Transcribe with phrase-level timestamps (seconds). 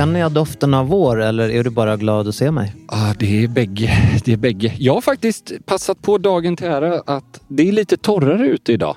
[0.00, 2.74] Känner jag doften av vår eller är du bara glad att se mig?
[2.88, 3.90] Ah, det är bägge.
[4.24, 4.74] Det är bägge.
[4.78, 8.96] Jag har faktiskt passat på dagen till ära att det är lite torrare ute idag.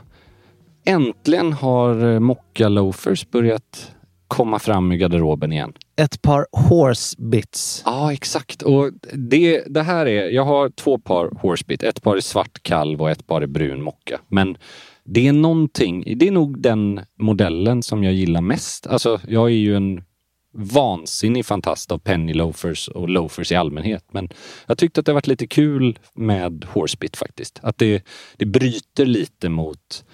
[0.85, 3.91] Äntligen har eh, mocka loafers börjat
[4.27, 5.73] komma fram i garderoben igen.
[5.95, 7.81] Ett par horsebits.
[7.85, 8.61] Ja, exakt.
[8.61, 11.83] Och det, det här är, jag har två par horsebit.
[11.83, 14.19] Ett par i svart kalv och ett par i brun mocka.
[14.27, 14.57] Men
[15.03, 18.87] det är någonting, det är nog den modellen som jag gillar mest.
[18.87, 20.03] Alltså, jag är ju en
[20.53, 24.05] vansinnig fantast av penny loafers och loafers i allmänhet.
[24.11, 24.29] Men
[24.67, 27.59] jag tyckte att det varit lite kul med horsebit faktiskt.
[27.63, 28.05] Att det,
[28.37, 30.05] det bryter lite mot...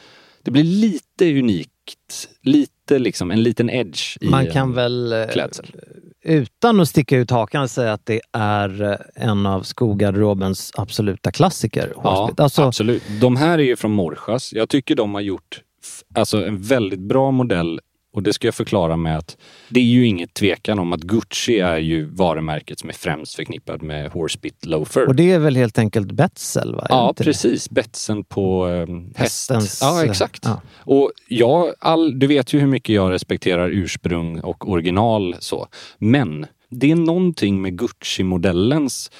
[0.44, 2.30] Det blir lite unikt.
[2.42, 5.66] Lite liksom, en liten edge i Man kan väl eh, klädsel.
[6.24, 11.94] utan att sticka ut hakan säga att det är eh, en av skogarderobens absoluta klassiker.
[11.96, 12.32] Ja.
[12.38, 13.04] Alltså, absolut.
[13.22, 14.54] De här är ju från Morjas.
[14.54, 15.62] Jag tycker de har gjort
[16.16, 17.80] alltså en väldigt bra modell
[18.14, 19.38] och det ska jag förklara med att
[19.70, 23.82] det är ju inget tvekan om att Gucci är ju varumärket som är främst förknippat
[23.82, 25.08] med Horsebit Loafer.
[25.08, 26.76] och det är väl helt enkelt Betzel?
[26.76, 26.86] Va?
[26.90, 27.70] Ja, precis.
[27.70, 29.20] Betsen på um, häst.
[29.50, 30.46] Hästens, Ja, eh, exakt.
[30.46, 30.62] ja.
[30.78, 35.68] Och jag, all, du vet ju hur mycket jag respekterar ursprung och original så.
[35.98, 39.12] Men det är någonting med Gucci-modellens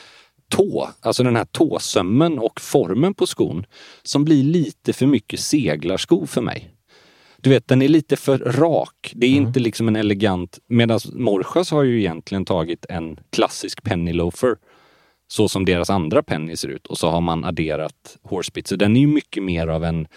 [0.50, 3.66] tå, alltså den här tåsömmen och formen på skon
[4.04, 6.70] som blir lite för mycket seglarsko för mig.
[7.42, 9.14] Du vet, den är lite för rak.
[9.16, 10.60] Det är inte liksom en elegant...
[10.68, 14.56] Medan Morjas har ju egentligen tagit en klassisk penny loafer
[15.28, 18.68] så som deras andra penny ser ut och så har man adderat horsebit.
[18.68, 20.08] Så den är ju mycket mer av en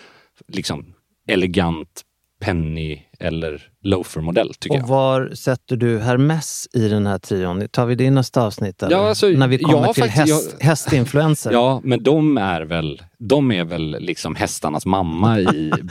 [0.48, 0.94] liksom
[1.28, 2.02] elegant
[2.42, 4.86] penny eller loafer-modell tycker Och jag.
[4.88, 7.68] var sätter du Hermes i den här trion?
[7.68, 8.82] Tar vi det i nästa avsnitt?
[8.82, 8.96] Eller?
[8.96, 11.50] Ja, alltså, När vi kommer till faktiskt- häst, jag- hästinfluenser.
[11.52, 15.72] Ja, men de är väl, de är väl liksom hästarnas mamma i.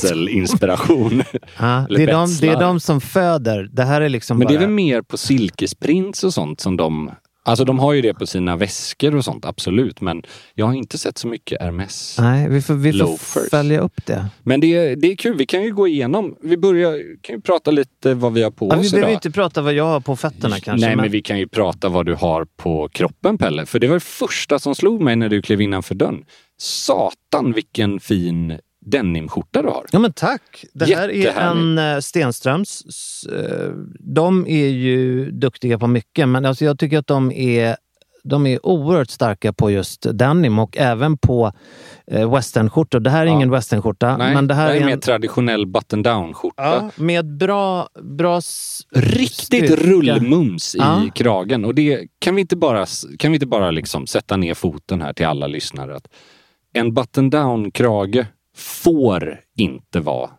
[0.00, 0.08] Ja,
[1.88, 3.68] Eller det, är de, det är de som föder.
[3.72, 4.62] Det här är liksom Men det bara...
[4.62, 7.10] är väl mer på silkesprints och sånt som de...
[7.42, 10.00] Alltså de har ju det på sina väskor och sånt, absolut.
[10.00, 10.22] Men
[10.54, 12.16] jag har inte sett så mycket Hermes.
[12.18, 14.26] Nej, vi får, vi får följa upp det.
[14.42, 16.36] Men det, är- det är kul, vi kan ju gå igenom.
[16.42, 19.16] Vi börjar, kan ju prata lite vad vi har på Ja, vi oss behöver idag.
[19.18, 20.86] inte prata vad jag har på fötterna kanske.
[20.86, 21.10] Nej, men...
[21.10, 23.66] vi kan ju prata vad du har på kroppen, Pelle.
[23.66, 26.24] För det var det första som slog mig när du klev innanför dörren.
[26.58, 29.86] Satan vilken fin denimskjorta du har.
[29.92, 30.64] Ja men tack!
[30.74, 32.82] Det här är en eh, Stenströms.
[33.32, 33.68] Eh,
[34.00, 37.76] De är ju duktiga på mycket men alltså jag tycker att de är
[38.24, 41.52] de är oerhört starka på just denim och även på
[42.06, 43.00] eh, westernskjortor.
[43.00, 43.32] Det här är Ja.
[43.32, 44.16] ingen westernskjorta.
[44.16, 46.62] Nej, men det här är mer en, traditionell button-down-skjorta.
[46.62, 48.40] ja, med bra, bra
[48.94, 49.76] Riktigt styrka.
[49.76, 51.02] rullmums i Ja.
[51.14, 51.64] kragen.
[51.64, 52.86] Och det kan vi inte bara,
[53.18, 55.96] kan vi inte bara liksom sätta ner foten här till alla lyssnare.
[55.96, 56.08] Att
[56.72, 58.26] en button-down-krage
[58.60, 60.30] får inte vara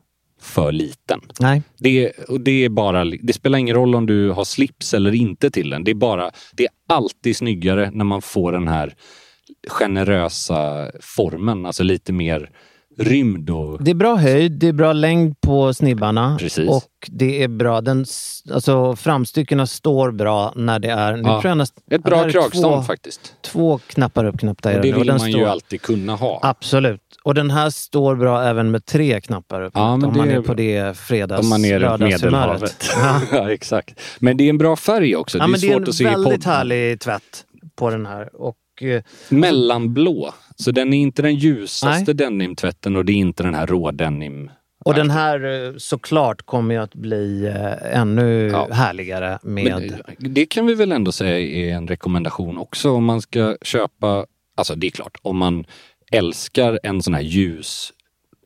[0.42, 1.22] för liten.
[1.40, 1.62] Nej.
[1.78, 5.52] Det, och det, är bara, det spelar ingen roll om du har slips eller inte
[5.52, 5.84] till den.
[5.84, 8.96] Det är bara, det är alltid snyggare när man får den här
[9.68, 12.50] generösa formen, alltså lite mer
[12.98, 13.84] rymd och...
[13.84, 16.70] Det är bra höjd, det är bra längd på snibbarna Precis.
[16.70, 18.06] och det är bra, den,
[18.54, 21.18] alltså framstyckena står bra när det är...
[21.18, 21.54] Nu Ja.
[21.56, 23.36] näst, Ett bra kragstånd två, faktiskt.
[23.42, 24.76] Två knappar upp, knapp där.
[24.76, 26.40] Och det och vill den man ju står- alltid kunna ha.
[26.44, 27.02] Absolut.
[27.24, 29.72] Och den här står bra även med tre knappar upp.
[29.76, 32.00] Ja, men om man är är på det fredags Om man är runt.
[32.00, 32.90] Medelhavet.
[32.96, 33.22] Ja.
[33.32, 33.52] Ja.
[33.52, 34.00] exakt.
[34.20, 35.38] Men det är en bra färg också.
[35.38, 37.46] Ja, det är men det är svårt en väldigt härlig tvätt
[37.76, 38.36] på den här.
[38.36, 40.34] Och, eh, Mellanblå.
[40.62, 44.50] Så den är inte den ljusaste denimtvätten och det är inte den här rå denim.
[44.86, 48.68] och den här eh, såklart kommer ju att bli eh, ännu Ja.
[48.72, 49.94] härligare med...
[50.18, 54.26] Men det kan vi väl ändå säga är en rekommendation också om man ska köpa,
[54.58, 55.66] alltså det är klart, om man
[56.12, 57.94] älskar en sån här ljus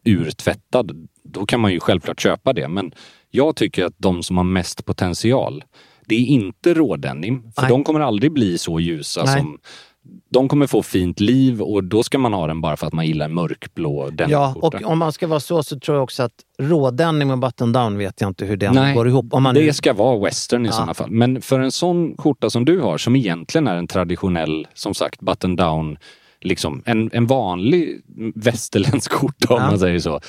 [0.05, 2.67] urtvättad, då kan man ju självklart köpa det.
[2.67, 2.91] Men
[3.31, 5.63] jag tycker att de som har mest potential,
[6.05, 7.69] det är inte rådenim, för Nej.
[7.69, 9.39] de kommer aldrig bli så ljusa Nej.
[9.39, 9.59] som
[10.29, 13.07] de kommer få fint liv och då ska man ha den bara för att man
[13.07, 14.77] gillar mörkblå Ja, denimskjorta.
[14.77, 17.97] och om man ska vara så så tror jag också att rådenim och button down
[17.97, 19.25] vet jag inte hur den Nej, går ihop.
[19.33, 20.73] Om man det ska vara western i Ja.
[20.73, 21.11] sådana fall.
[21.11, 25.21] Men för en sån skjorta som du har, som egentligen är en traditionell, som sagt,
[25.21, 25.97] button down,
[26.41, 28.01] liksom en, en vanlig
[28.35, 29.67] västerländsk skjorta om Ja.
[29.69, 30.19] man säger så.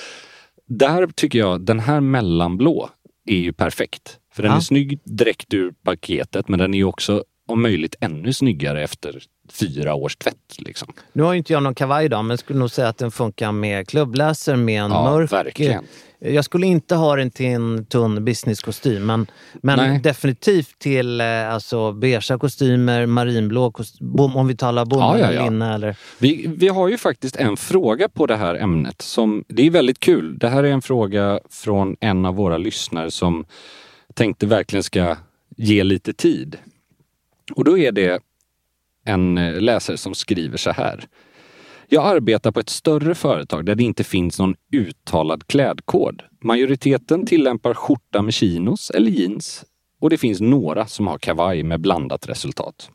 [0.69, 2.88] Där tycker jag, den här mellanblå
[3.26, 4.19] är ju perfekt.
[4.34, 4.56] För den Ja.
[4.56, 9.19] är snygg direkt ur paketet, men den är ju också om möjligt ännu snyggare efter
[9.52, 10.56] fyra års tvätt.
[10.58, 10.93] Liksom.
[11.12, 13.52] Nu har ju inte jag någon kavaj idag, men skulle nog säga att den funkar
[13.52, 15.32] med klubbläser, med en Ja, mörk...
[15.32, 15.84] verkligen.
[16.19, 19.26] Jag skulle inte ha den till en tunn businesskostym, men,
[19.62, 20.00] men Nej.
[20.00, 25.44] definitivt till eh, alltså, beigea kostymer, marinblå kostym, om vi talar bomull Ja, ja, ja.
[25.44, 25.96] linne eller...
[26.19, 30.00] Vi, vi har ju faktiskt en fråga på det här ämnet som, det är väldigt
[30.00, 30.38] kul.
[30.38, 33.44] Det här är en fråga från en av våra lyssnare som
[34.14, 35.16] tänkte verkligen ska
[35.56, 36.56] ge lite tid.
[37.54, 38.20] Och då är det
[39.06, 41.05] en eh, läsare som skriver så här.
[41.88, 46.23] Jag arbetar på ett större företag där det inte finns någon uttalad klädkod.
[46.43, 49.64] Majoriteten tillämpar skjorta med chinos eller jeans
[50.00, 52.91] och det finns några som har kavaj med blandat resultat.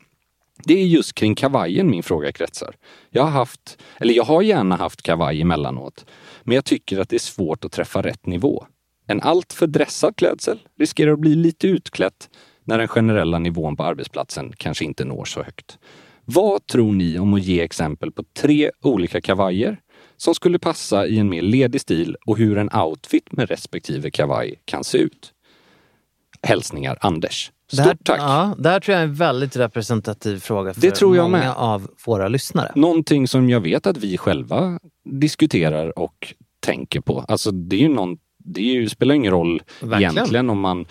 [0.64, 2.74] Det är just kring kavajen min fråga kretsar.
[3.10, 6.06] Jag har haft, eller jag har gärna haft kavaj emellanåt,
[6.42, 8.66] men jag tycker att det är svårt att träffa rätt nivå.
[9.06, 12.30] En alltför dressad klädsel riskerar att bli lite utklätt
[12.64, 15.78] när den generella nivån på arbetsplatsen kanske inte når så högt.
[16.24, 19.80] Vad tror ni om att ge exempel på tre olika kavajer
[20.16, 24.54] som skulle passa i en mer ledig stil och hur en outfit med respektive kavaj
[24.64, 25.32] kan se ut?
[26.42, 27.52] Hälsningar Anders.
[27.72, 28.20] Stort här, tack!
[28.20, 31.54] Ja, det här tror jag är en väldigt representativ fråga för många med.
[31.56, 32.72] av våra lyssnare.
[32.74, 37.24] Någonting som jag vet att vi själva diskuterar och tänker på.
[37.28, 40.12] Alltså det är ju någon, det är ju, spelar ingen roll Verkligen.
[40.12, 40.86] egentligen om man...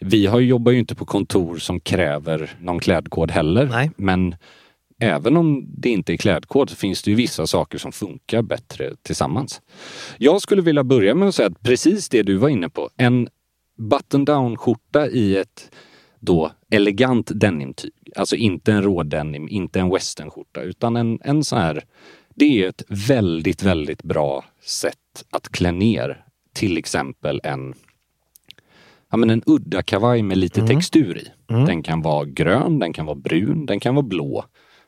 [0.00, 3.66] Vi har, jobbar ju inte på kontor som kräver någon klädkod heller.
[3.66, 3.90] Nej.
[3.96, 4.34] Men
[5.04, 8.92] även om det inte är klädkod så finns det ju vissa saker som funkar bättre
[9.02, 9.62] tillsammans.
[10.18, 12.90] Jag skulle vilja börja med att säga att precis det du var inne på.
[12.96, 13.28] En
[13.78, 15.70] button-down-skjorta i ett
[16.20, 17.92] då elegant denimtyg.
[18.16, 21.84] Alltså inte en rådenim, inte en westernskjorta, utan en, en sån här...
[22.36, 27.74] Det är ett väldigt, väldigt bra sätt att klä ner till exempel en,
[29.10, 31.28] ja, men en udda kavaj med lite textur i.
[31.66, 34.44] Den kan vara grön, den kan vara brun, den kan vara blå.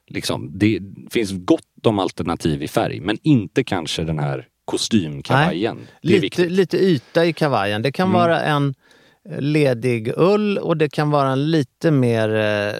[0.09, 0.81] Liksom, det
[1.11, 5.79] finns gott om alternativ i färg, men inte kanske den här kostymkavajen.
[6.03, 6.43] Lite.
[6.43, 6.55] Mm.
[6.55, 7.83] lite yta i kavajen.
[7.83, 8.75] Det kan vara en
[9.31, 12.75] eh, ledig ull och det kan vara en lite mer eh,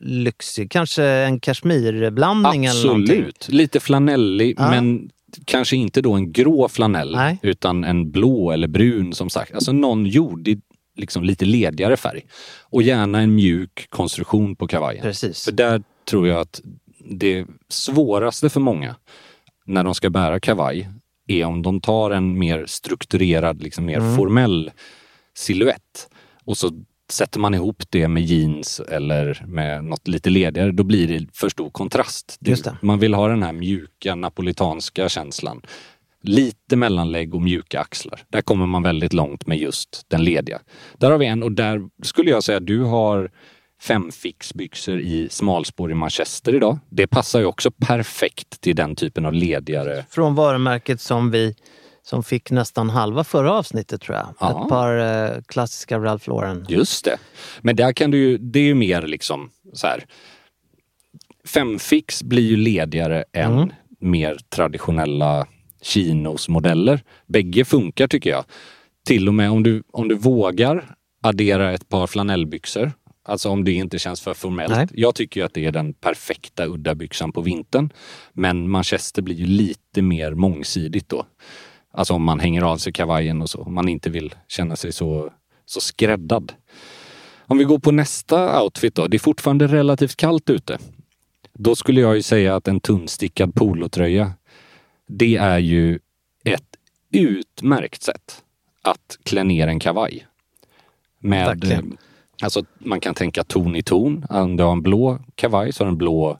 [0.00, 3.16] lyxig, kanske en kashmirblandning eller någonting.
[3.16, 3.48] Absolut.
[3.48, 4.70] Lite flanellig, Ja.
[4.70, 5.10] men
[5.44, 7.38] kanske inte då en grå flanell, Nej.
[7.42, 9.54] utan en blå eller brun som sagt.
[9.54, 10.60] Alltså någon jordig,
[10.96, 12.26] liksom lite ledigare färg.
[12.62, 15.02] Och gärna en mjuk konstruktion på kavajen.
[15.02, 15.44] Precis.
[15.44, 16.60] För där tror jag att
[17.10, 18.96] det svåraste för många
[19.66, 20.88] när de ska bära kavaj
[21.26, 24.16] är om de tar en mer strukturerad, liksom mer Mm.
[24.16, 24.70] formell
[25.34, 26.08] silhuett
[26.44, 26.70] och så
[27.10, 31.48] sätter man ihop det med jeans eller med något lite ledigare, då blir det för
[31.48, 32.36] stor kontrast.
[32.82, 35.62] Man vill ha den här mjuka napolitanska känslan.
[36.22, 38.20] Lite mellanlägg och mjuka axlar.
[38.28, 40.60] Där kommer man väldigt långt med just den lediga.
[40.98, 43.30] Där har vi en och där skulle jag säga att du har
[43.82, 46.78] femfixbyxor i smalspår i manchester idag.
[46.90, 51.54] Det passar ju också perfekt till den typen av ledigare Från varumärket som vi
[52.02, 54.26] som fick nästan halva förra avsnittet tror jag.
[54.40, 54.62] Ja.
[54.62, 56.66] Ett par eh, klassiska Ralph Lauren.
[56.68, 57.18] Just det.
[57.60, 60.04] Men där kan du ju, det är ju mer liksom så här.
[61.44, 63.70] Femfix blir ju ledigare än Mm.
[64.00, 65.46] mer traditionella
[65.82, 67.00] chinos-modeller.
[67.26, 68.44] Bägge funkar tycker jag.
[69.06, 70.84] Till och med om du, om du vågar
[71.22, 72.92] addera ett par flanellbyxor.
[73.28, 74.76] Alltså om det inte känns för formellt.
[74.76, 74.86] Nej.
[74.92, 77.92] Jag tycker ju att det är den perfekta udda byxan på vintern.
[78.32, 81.26] Men manchester blir ju lite mer mångsidigt då.
[81.92, 83.62] Alltså om man hänger av sig kavajen och så.
[83.62, 85.32] Om man inte vill känna sig så,
[85.66, 86.52] så skräddad.
[87.38, 89.06] Om vi går på nästa outfit då.
[89.06, 90.78] Det är fortfarande relativt kallt ute.
[91.52, 94.32] Då skulle jag ju säga att en tunnstickad polotröja,
[95.08, 95.98] det är ju
[96.44, 96.76] ett
[97.12, 98.42] utmärkt sätt
[98.82, 100.26] att klä ner en kavaj.
[101.18, 101.98] Med, Verkligen
[102.42, 104.24] alltså man kan tänka ton i ton.
[104.30, 106.38] Om du har en blå kavaj så har du en blå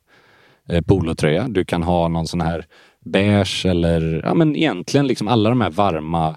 [0.68, 1.48] eh, polotröja.
[1.48, 2.66] Du kan ha någon sån här
[3.04, 6.36] beige eller ja men egentligen liksom alla de här varma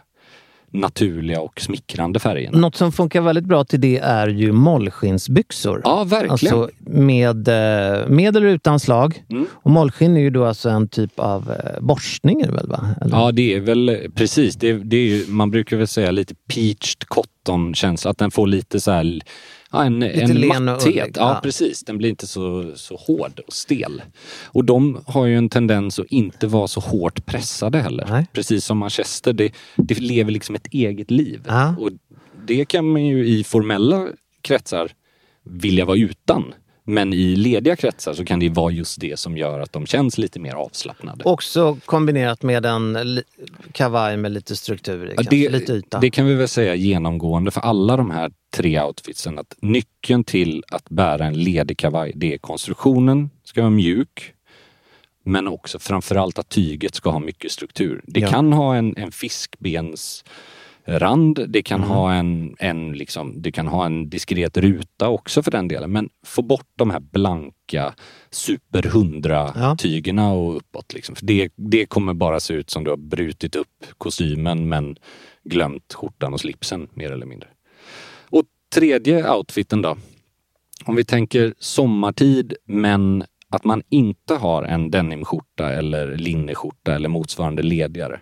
[0.71, 2.57] naturliga och smickrande färgerna.
[2.57, 5.81] Något som funkar väldigt bra till det är ju mollskinnsbyxor.
[5.83, 6.31] Ja, verkligen.
[6.31, 9.23] Alltså med, eh, med eller utan slag.
[9.29, 9.45] Mm.
[9.53, 12.67] Och mollskinn är ju då alltså en typ av eh, borstning är väl?
[12.67, 12.87] Va?
[13.01, 13.17] Eller?
[13.17, 14.55] Ja, det är väl precis.
[14.55, 18.11] Det, det är ju, man brukar väl säga lite peached cotton känsla.
[18.11, 19.21] Att den får lite så här,
[19.71, 20.85] ja, en, en len och matthet.
[20.87, 21.39] ullig, Ja, ja.
[21.43, 21.83] precis.
[21.83, 24.01] Den blir inte så, så hård och stel.
[24.43, 28.07] Och de har ju en tendens att inte vara så hårt pressade heller.
[28.09, 28.27] Nej.
[28.33, 29.33] Precis som Manchester.
[29.33, 31.41] Det, det lever liksom ett eget liv.
[31.47, 31.75] Ja.
[31.79, 31.89] Och
[32.45, 34.07] det kan man ju i formella
[34.41, 34.91] kretsar
[35.43, 36.53] vilja vara utan.
[36.83, 40.17] Men i lediga kretsar så kan det vara just det som gör att de känns
[40.17, 41.23] lite mer avslappnade.
[41.23, 43.21] Också kombinerat med en
[43.71, 45.99] kavaj med lite struktur i, Ja, det, lite yta.
[45.99, 50.63] det kan vi väl säga genomgående för alla de här tre outfitsen att nyckeln till
[50.71, 54.33] att bära en ledig kavaj det är konstruktionen ska vara mjuk
[55.23, 58.01] men också framförallt att tyget ska ha mycket struktur.
[58.07, 58.27] Det Ja.
[58.29, 60.23] kan ha en, en fiskbens
[60.85, 61.89] rand, det kan, Mm.
[61.89, 65.91] ha en, en liksom, det kan ha en diskret ruta också för den delen.
[65.91, 67.93] Men få bort de här blanka
[68.29, 70.31] super 100 Ja.
[70.33, 70.93] och uppåt.
[70.93, 71.15] Liksom.
[71.15, 74.95] För det, det kommer bara se ut som du har brutit upp kostymen men
[75.43, 77.47] glömt skjortan och slipsen mer eller mindre.
[78.29, 78.43] Och
[78.75, 79.97] tredje outfiten då.
[80.85, 87.61] Om vi tänker sommartid men att man inte har en denimskjorta eller linneskjorta eller motsvarande
[87.61, 88.19] ledigare.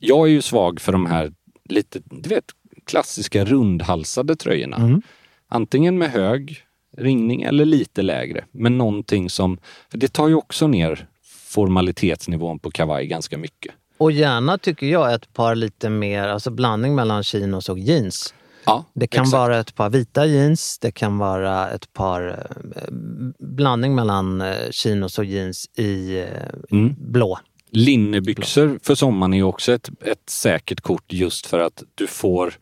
[0.00, 1.32] Jag är ju svag för de här
[1.68, 2.44] lite, du vet,
[2.86, 4.76] klassiska rundhalsade tröjorna.
[4.76, 5.02] Mm.
[5.48, 6.60] Antingen med hög
[6.96, 8.44] ringning eller lite lägre.
[8.50, 9.58] Men någonting som,
[9.90, 11.06] för det tar ju också ner
[11.48, 13.74] formalitetsnivån på kavaj ganska mycket.
[13.98, 18.34] Och gärna tycker jag ett par lite mer, alltså blandning mellan chinos och jeans.
[18.66, 19.32] Ja, Det kan exakt.
[19.32, 22.28] vara ett par vita jeans, det kan vara ett par
[22.76, 22.92] eh,
[23.38, 26.26] blandning mellan eh, chinos och jeans i eh,
[26.70, 26.94] Mm.
[26.98, 27.38] blå.
[27.76, 32.54] Linnebyxor för sommaren är också ett, ett säkert kort just för att du får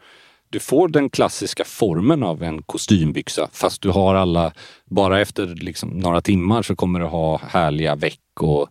[0.50, 4.52] du får den klassiska formen av en kostymbyxa fast du har alla,
[4.84, 8.68] bara efter liksom några timmar så kommer du ha härliga veck och,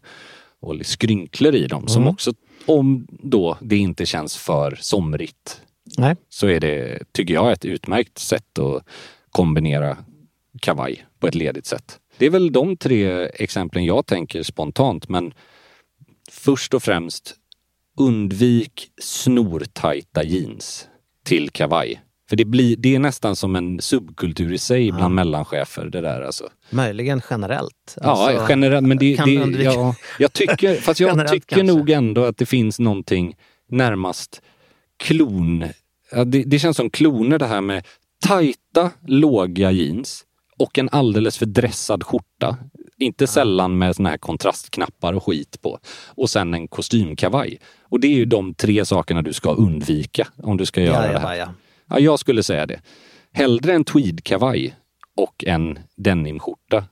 [0.59, 2.33] och skrynklor i dem som också,
[2.65, 5.61] om då det inte känns för somrigt,
[5.97, 6.15] Nej.
[6.29, 8.83] så är det, tycker jag, ett utmärkt sätt att
[9.31, 9.97] kombinera
[10.61, 11.99] kavaj på ett ledigt sätt.
[12.17, 15.33] Det är väl de tre exemplen jag tänker spontant, men
[16.31, 17.35] först och främst
[17.99, 20.87] undvik snortajta jeans
[21.25, 22.01] till kavaj.
[22.29, 26.21] För det, blir, det är nästan som en subkultur i sig bland mellanchefer det där
[26.21, 26.49] alltså.
[26.69, 27.97] Möjligen generellt.
[28.01, 28.87] Ja, Alltså, generellt.
[28.87, 31.73] Men det, det, ja, jag tycker, fast jag tycker kanske.
[31.75, 33.35] nog ändå att det finns någonting
[33.69, 34.41] närmast
[34.97, 35.65] klon.
[36.11, 37.87] Ja, det, det känns som kloner det här med
[38.21, 40.23] tajta, låga jeans
[40.57, 42.57] och en alldeles för dressad skjorta.
[43.01, 45.79] Inte sällan med såna här kontrastknappar och skit på.
[46.07, 47.59] Och sen en kostymkavaj.
[47.89, 51.11] Och det är ju de tre sakerna du ska undvika om du ska göra ja,
[51.11, 51.35] det här.
[51.35, 51.53] ja, ja.
[51.89, 52.79] Ja, jag skulle säga det.
[53.33, 54.75] Hellre en tweedkavaj
[55.17, 56.83] och en denimskjorta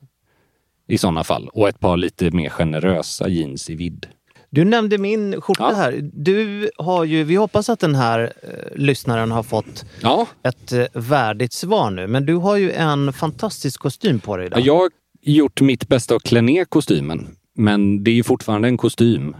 [0.87, 1.49] i sådana fall.
[1.53, 4.07] Och ett par lite mer generösa jeans i vidd.
[4.51, 5.75] Du nämnde min skjorta Ja.
[5.75, 5.99] här.
[6.13, 10.85] Du har ju, vi hoppas att den här eh, lyssnaren har fått Ja, ett eh,
[10.93, 12.07] värdigt svar nu.
[12.07, 14.59] Men du har ju en fantastisk kostym på dig idag.
[14.59, 17.27] jag gjort mitt bästa att klä ner kostymen.
[17.55, 19.35] Men det är ju fortfarande en kostym.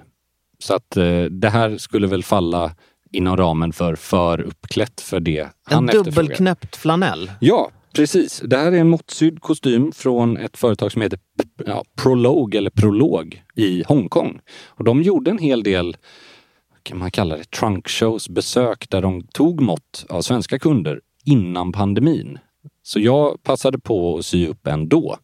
[0.59, 2.75] Så att eh, det här skulle väl falla
[3.12, 6.12] inom ramen för för uppklätt för det en han efterfrågar.
[6.12, 7.31] dubbelknäppt flanell.
[7.39, 8.41] Ja, precis.
[8.45, 11.19] Det här är en måttsydd kostym från ett företag som heter
[11.65, 14.39] ja, Prolog eller Prolog i Hongkong.
[14.65, 15.98] Och de gjorde en hel del,
[16.83, 21.71] kan man kalla det, trunk shows, besök där de tog mått av svenska kunder innan
[21.71, 22.39] pandemin.
[22.83, 25.17] Så jag passade på att sy upp en då.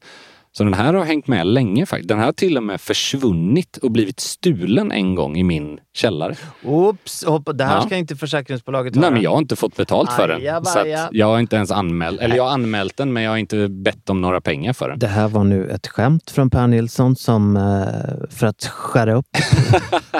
[0.57, 2.07] Så den här har hängt med länge faktiskt.
[2.07, 6.35] Den här har till och med försvunnit och blivit stulen en gång i min källare.
[6.63, 7.81] Oops, hoppa, det här Ja.
[7.81, 9.01] ska inte försäkringsbolaget höra.
[9.01, 10.65] Nej, men jag har inte fått betalt för den.
[10.65, 13.67] Så jag har inte ens anmält, eller jag har anmält den men jag har inte
[13.67, 14.99] bett om några pengar för den.
[14.99, 19.27] Det här var nu ett skämt från Per Nilsson som eh, för att skära upp.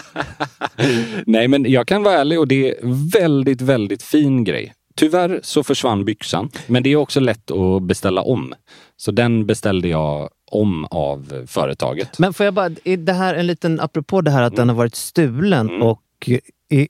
[1.26, 2.76] Nej, men jag kan vara ärlig och det är
[3.20, 4.74] väldigt, väldigt fin grej.
[4.96, 6.50] tyvärr så försvann byxan.
[6.68, 8.54] Men det är också lätt att beställa om.
[8.98, 12.20] Så den beställde jag om av företaget.
[12.20, 14.76] Men får jag bara, är det här en liten, apropå det här att den har
[14.76, 15.82] varit stulen Mm.
[15.82, 16.02] och
[16.70, 16.88] är,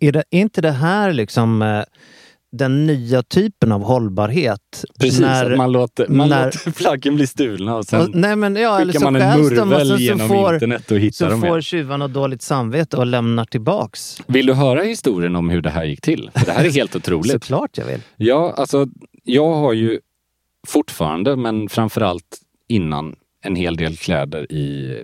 [0.00, 1.82] är, det, är inte det här liksom eh,
[2.52, 4.84] den nya typen av hållbarhet?
[5.00, 8.36] Precis, När- att man låter, man när- låter plaggen bli stulna och sen och, nej
[8.36, 11.40] men ja, skickar så man en murvel så genom får, internet och hittar så dem
[11.40, 11.62] får igen.
[11.62, 14.20] tjuvarna dåligt samvete och lämnar tillbaks.
[14.26, 16.30] Vill du höra historien om hur det här gick till?
[16.34, 17.32] För det här är helt otroligt.
[17.44, 18.00] Såklart jag vill.
[18.16, 18.86] Ja, alltså
[19.24, 20.00] jag har ju
[20.66, 24.96] fortfarande, men framförallt innan, en hel del kläder i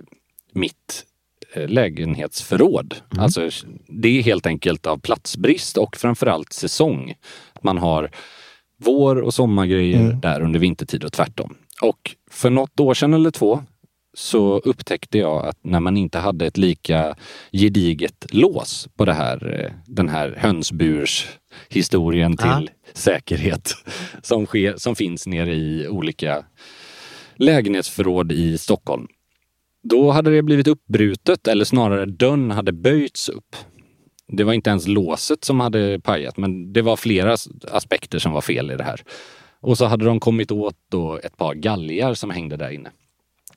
[0.53, 1.05] mitt
[1.53, 2.95] eh, lägenhetsförråd.
[3.17, 3.49] Alltså,
[3.87, 7.13] det är helt enkelt av platsbrist och framförallt säsong.
[7.61, 8.09] Man har
[8.77, 11.55] vår och sommargrejer där under vintertid och tvärtom.
[11.81, 13.63] Och för något år sedan eller två
[14.13, 17.15] så upptäckte jag att när man inte hade ett lika
[17.51, 20.37] gediget lås på det här, eh, den här
[21.69, 22.89] hönsburshistorien till Ja.
[22.93, 23.73] säkerhet
[24.21, 26.45] som, sker, som finns nere i olika
[27.35, 29.07] lägenhetsförråd i Stockholm.
[29.83, 33.55] Då hade det blivit uppbrutet, eller snarare dörren hade böjts upp.
[34.27, 38.31] Det var inte ens låset som hade pajat, men det var flera as- aspekter som
[38.31, 39.01] var fel i det här.
[39.61, 42.91] Och så hade de kommit åt då ett par galgar som hängde där inne.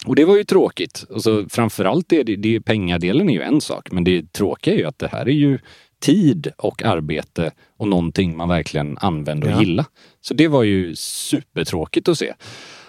[0.06, 1.04] Och det var ju tråkigt.
[1.10, 4.78] Och så framförallt är det, det, pengadelen är ju en sak, men det tråkiga är
[4.78, 5.58] ju att det här är ju
[6.00, 9.60] tid och arbete och någonting man verkligen använder och Ja.
[9.60, 9.86] gillar.
[10.20, 12.32] Så det var ju supertråkigt att se.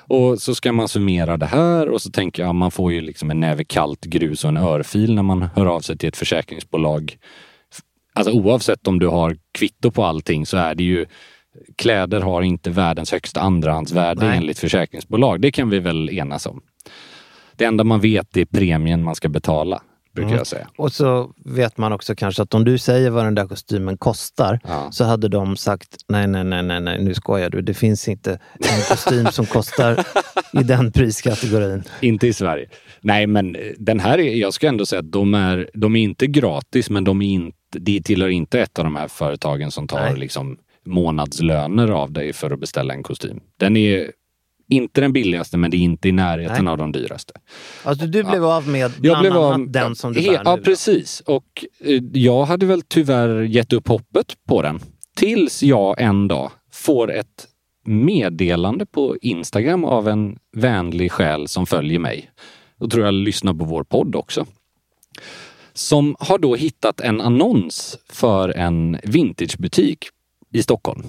[0.10, 3.32] Och så ska man summera det här och så tänker jag, man får ju liksom
[3.32, 7.18] en näve kallt grus och en örfil när man hör av sig till ett försäkringsbolag.
[8.14, 11.06] Alltså oavsett om du har kvitto på allting så är det ju
[11.76, 14.38] Kläder har inte världens högsta andrahandsvärde Nej.
[14.38, 15.42] enligt försäkringsbolag.
[15.42, 16.62] Det kan vi väl enas om.
[17.56, 19.82] Det enda man vet är premien man ska betala,
[20.18, 20.38] brukar Mm.
[20.38, 20.68] jag säga.
[20.78, 24.60] Och så vet man också kanske att om du säger vad den där kostymen kostar
[24.64, 24.92] Ja.
[24.92, 27.62] så hade de sagt nej, nej, nej, nej, nej, nu skojar du.
[27.62, 30.00] Det finns inte en kostym som kostar
[30.54, 31.84] i den priskategorin.
[32.02, 32.70] Inte i Sverige.
[33.02, 36.00] Nej, men eh, den här, är, jag ska ändå säga att de är, de är
[36.02, 39.88] inte gratis, men de är inte, de tillhör inte ett av de här företagen som
[39.88, 40.18] tar Nej.
[40.18, 43.40] liksom månadslöner av dig för att beställa en kostym.
[43.60, 44.12] Den är
[44.70, 46.72] inte den billigaste, men det är inte i närheten Nej.
[46.72, 47.34] av de dyraste.
[47.84, 50.56] Alltså du blev av med Jag blev annat av, den som du he, bär Ja,
[50.56, 50.62] nu.
[50.62, 51.20] precis.
[51.26, 54.80] Och eh, jag hade väl tyvärr gett upp hoppet på den.
[55.16, 57.48] Tills jag en dag får ett
[57.86, 62.32] meddelande på Instagram av en vänlig själ som följer mig.
[62.80, 64.46] Då tror jag lyssnar på vår podd också.
[65.74, 70.06] Som har då hittat en annons för en vintagebutik
[70.54, 71.04] i Stockholm.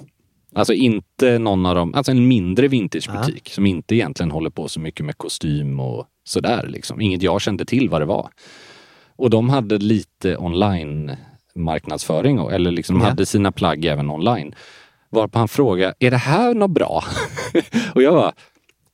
[0.53, 4.79] Alltså inte någon av dem, alltså en mindre vintagebutik som inte egentligen håller på så
[4.79, 7.01] mycket med kostym och sådär liksom.
[7.01, 8.29] Inget jag kände till vad det var.
[9.15, 11.11] Och de hade lite online
[11.55, 13.05] marknadsföring, eller liksom Ja.
[13.07, 14.55] hade sina plagg även online.
[15.09, 17.03] Varpå han frågade, är det här något bra?
[17.95, 18.33] och jag bara,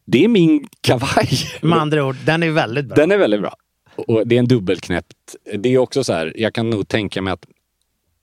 [0.06, 1.30] det är min kavaj.
[1.62, 2.96] Med andra ord, den är väldigt bra.
[2.96, 3.56] Den är väldigt bra.
[3.96, 5.36] Och det är en dubbelknäppt.
[5.58, 7.46] Det är också så här, jag kan nog tänka mig att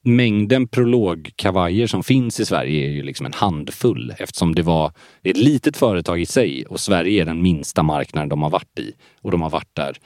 [0.05, 5.37] mängden prologkavajer som finns i Sverige är ju liksom en handfull eftersom det var ett
[5.37, 8.93] litet företag i sig och Sverige är den minsta marknaden de har varit i.
[9.21, 9.97] Och de har varit där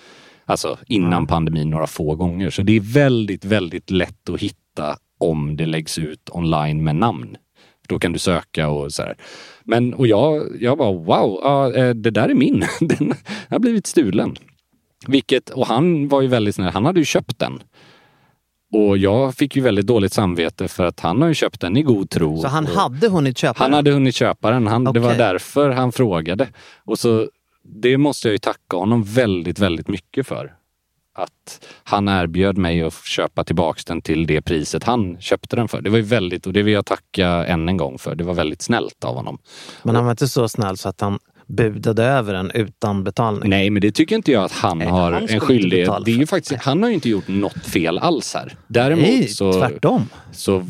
[0.47, 2.51] alltså innan pandemin några få gånger.
[2.51, 7.37] Så det är väldigt, väldigt lätt att hitta om det läggs ut online med namn.
[7.89, 9.17] Då kan du söka och så här.
[9.65, 12.65] Men och jag, jag bara wow, ja, eh, det där är min.
[12.81, 13.15] Den
[13.51, 14.37] har blivit stulen.
[15.07, 17.63] Vilket, och han var ju väldigt snäll, han hade ju köpt den.
[18.77, 21.83] Och jag fick ju väldigt dåligt samvete för att han har ju köpt den i
[21.83, 22.43] god tro.
[22.43, 23.77] Så han hade hunnit köpa han den?
[23.77, 24.67] hade hunnit köpa den.
[24.67, 26.49] Han, Det var därför han frågade.
[26.85, 27.29] Och så,
[27.63, 30.53] det måste jag ju tacka honom väldigt, väldigt mycket för.
[31.15, 35.81] Att han erbjöd mig att köpa tillbaks den till det priset han köpte den för.
[35.81, 38.15] Det var ju väldigt, och det vill jag tacka än en gång för.
[38.15, 39.39] Det var väldigt snällt av honom.
[39.83, 43.51] Men han var inte så snäll så att han budade över den utan betalning?
[43.51, 45.91] Nej, men det tycker inte jag att han Nej, har han en skyldighet.
[46.05, 48.55] Det är ju faktiskt, han har ju inte gjort något fel alls här.
[48.67, 49.53] Däremot Nej, så...
[49.53, 50.09] tvärtom.
[50.33, 50.67] så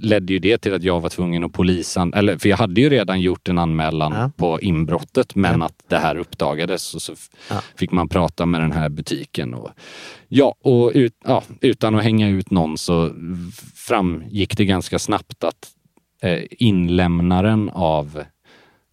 [0.00, 2.88] ledde ju det till att jag var tvungen att polisan, eller för jag hade ju
[2.90, 4.30] redan gjort en anmälan Ja.
[4.36, 7.12] på inbrottet men att det här uppdagades och så
[7.50, 7.62] Ja.
[7.76, 9.54] fick man prata med den här butiken.
[9.54, 9.70] Och,
[10.28, 13.10] ja, och ut, ja, utan att hänga ut någon så
[13.74, 15.68] framgick det ganska snabbt att
[16.22, 18.22] eh, inlämnaren av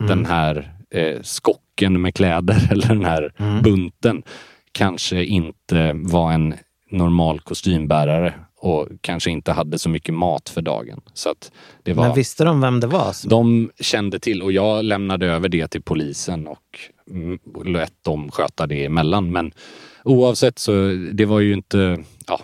[0.08, 4.24] den här eh, skocken med kläder eller den här bunten
[4.72, 6.54] kanske inte var en
[6.92, 11.02] normal kostymbärare och kanske inte hade så mycket mat för dagen.
[11.14, 11.52] Så att
[11.84, 13.30] det var, Men visste de vem det var?
[13.30, 16.80] De kände till och jag lämnade över det till polisen och
[17.12, 19.32] mm, lät dem sköta det emellan.
[19.32, 19.52] Men
[20.04, 20.72] oavsett så,
[21.14, 22.40] det var ju inte, ja,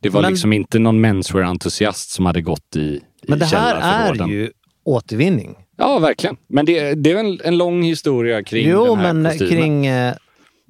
[0.00, 4.28] det var Men- liksom inte någon menswear-entusiast som hade gått i, Men det här är
[4.28, 4.50] ju
[4.84, 5.54] återvinning.
[5.78, 6.36] Ja, verkligen.
[6.48, 9.50] Men det, det är en, en lång historia kring Jo, den här men kostymen.
[9.50, 9.86] kring...
[9.86, 10.14] Eh,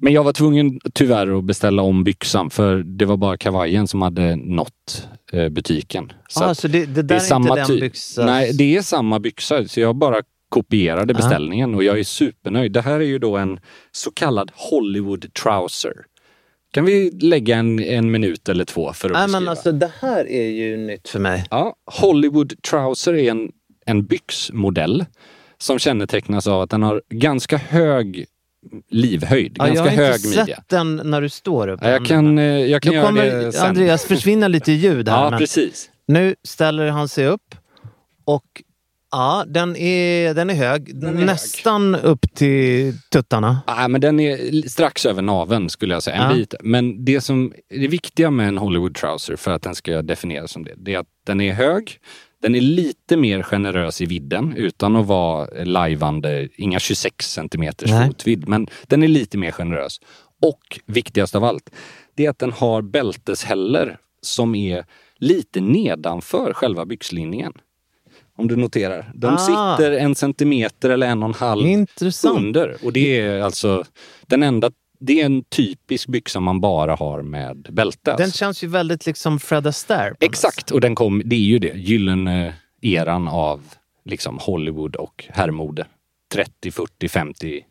[0.01, 4.01] Men jag var tvungen tyvärr att beställa om byxan för det var bara kavajen som
[4.01, 6.11] hade nått eh, butiken.
[6.29, 7.81] Så ah, så det, det det är är, samma inte den typ.
[7.81, 8.25] byxan?
[8.25, 9.67] Nej, det är samma byxa.
[9.67, 10.17] Så jag bara
[10.49, 11.17] kopierade Ja.
[11.17, 12.71] beställningen och jag är supernöjd.
[12.71, 13.59] Det här är ju då en
[13.91, 15.93] så kallad Hollywood trouser.
[16.71, 19.39] Kan vi lägga en, en minut eller två för att Nej, beskriva?
[19.39, 21.45] men alltså det här är ju nytt för mig.
[21.49, 23.51] Ja, Hollywood trouser är en,
[23.89, 25.05] en byxmodell
[25.57, 28.25] som kännetecknas av att den har ganska hög
[28.89, 30.55] livhöjd, Ja, jag ganska har hög inte midja.
[30.55, 31.79] sett den när du står upp.
[31.83, 33.67] Ja, jag kan, eh, jag kan Nu göra kommer det sen.
[33.67, 35.31] Andreas försvinna lite i ljud här.
[35.31, 35.89] Ja, precis.
[36.07, 37.55] nu ställer han sig upp
[38.25, 38.43] och
[39.11, 40.89] ja, den är, den är hög.
[41.03, 43.59] är Nästan upp till tuttarna.
[43.67, 46.15] Ja, men den är strax över naven skulle jag säga.
[46.15, 46.35] En Ja.
[46.35, 46.53] bit.
[46.63, 50.51] Men det som är det viktiga med en Hollywood trouser för att den ska definieras
[50.51, 51.99] som det, det är att den är hög.
[52.41, 58.07] Den är lite mer generös i vidden utan att vara lajvande, inga 26 centimeters Nej.
[58.07, 59.99] fotvidd, men den är lite mer generös.
[60.41, 61.69] Och viktigast av allt,
[62.15, 64.85] det är att den har bälteshäller som är
[65.17, 67.53] lite nedanför själva byxlinningen.
[68.37, 69.11] Om du noterar.
[69.15, 69.37] De Ah.
[69.77, 72.37] sitter en centimeter eller en och en halv Intressant.
[72.39, 72.77] under.
[72.83, 73.83] Och det är alltså
[74.27, 78.15] den enda, det är en typisk byxa man bara har med bälte.
[78.17, 80.15] Den känns ju väldigt liksom Fred Astaire.
[80.19, 83.61] Exakt, och den kom, det är ju det, gyllene eran av
[84.05, 85.85] liksom Hollywood och herrmode.
[86.33, 87.65] 30, 40, 50.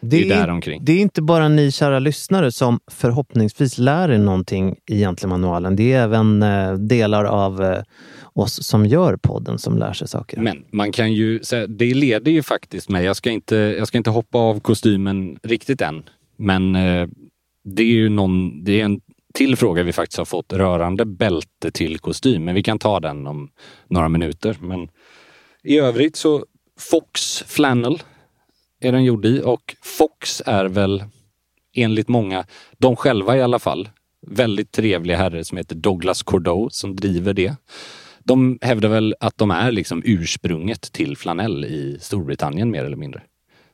[0.00, 0.84] Det är där omkring.
[0.84, 5.76] Det är inte bara ni kära lyssnare som förhoppningsvis lär er någonting i Egentligen-manualen.
[5.76, 7.82] Det är även eh, delar av eh,
[8.22, 10.40] oss som gör podden som lär sig saker.
[10.40, 14.10] Men man kan ju det leder ju faktiskt mig, jag ska inte, jag ska inte
[14.10, 16.02] hoppa av kostymen riktigt än,
[16.36, 17.08] men eh,
[17.64, 19.00] det är ju någon, det är en
[19.34, 23.26] till fråga vi faktiskt har fått rörande bälte till kostym, men vi kan ta den
[23.26, 23.50] om
[23.88, 24.56] några minuter.
[24.60, 24.88] Men
[25.62, 26.44] i övrigt så
[26.78, 28.02] Fox Flannel
[28.80, 31.04] är den gjord i och Fox är väl
[31.74, 32.46] enligt många,
[32.78, 33.88] de själva i alla fall,
[34.26, 37.56] väldigt trevliga herre som heter Douglas Cordeau som driver det.
[38.24, 43.22] De hävdar väl att de är liksom ursprunget till flanell i Storbritannien mer eller mindre.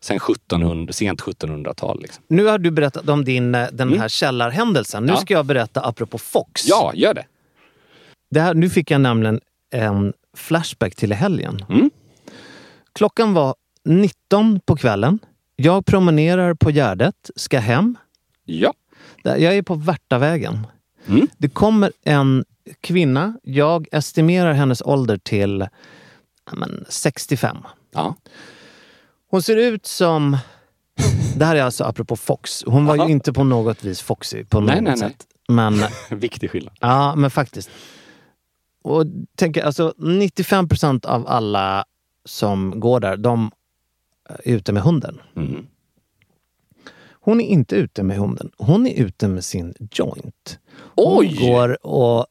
[0.03, 2.03] Sen 1700, sent 1700-tal.
[2.03, 2.25] Liksom.
[2.29, 5.03] Nu har du berättat om din, eh, den här källarhändelsen.
[5.03, 5.15] Nu Mm.
[5.15, 5.21] Ja.
[5.21, 6.67] ska jag berätta apropå Fox.
[6.69, 7.25] Ja, gör det!
[8.31, 11.65] Det här, nu fick jag nämligen en flashback till helgen.
[11.69, 11.91] Mm.
[12.93, 15.19] Klockan var 19 på kvällen.
[15.57, 17.97] Jag promenerar på Gärdet, ska hem.
[18.45, 18.73] Ja.
[19.23, 20.67] Jag är på Värtavägen.
[21.09, 21.27] Mm.
[21.39, 22.45] Det kommer en
[22.81, 23.35] kvinna.
[23.43, 25.67] Jag estimerar hennes ålder till
[26.53, 27.57] men, 65.
[27.95, 28.15] ja.
[29.33, 30.37] Hon ser ut som...
[31.37, 32.65] Det här är alltså apropå Fox.
[32.67, 33.07] Hon var Aha.
[33.07, 34.99] ju inte på något vis Foxy på något nej, nej.
[34.99, 35.27] sätt.
[35.49, 36.75] Men Viktig skillnad.
[36.81, 37.71] Ja, men faktiskt.
[38.83, 39.05] Och
[39.37, 41.85] tänk, alltså 95 procent av alla
[42.25, 43.51] som går där, de
[44.29, 45.21] är ute med hunden.
[45.37, 45.67] Mm.
[47.11, 48.51] Hon är inte ute med hunden.
[48.59, 50.59] Hon är ute med sin joint.
[50.75, 51.37] Hon Oj!
[51.41, 52.27] går och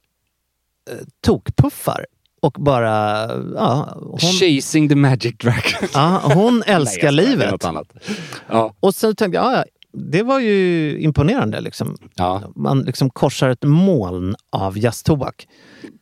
[0.89, 2.05] eh, tokpuffar
[2.41, 3.27] och bara...
[3.55, 5.89] Ja, hon, Chasing the magic dragon.
[5.93, 7.65] ja, hon Nej, älskar är livet.
[8.47, 8.73] Ja.
[8.79, 11.61] Och sen tänkte jag, ja, det var ju imponerande.
[11.61, 11.97] Liksom.
[12.15, 12.51] ja.
[12.55, 15.47] Man liksom korsar ett moln av jazztobak.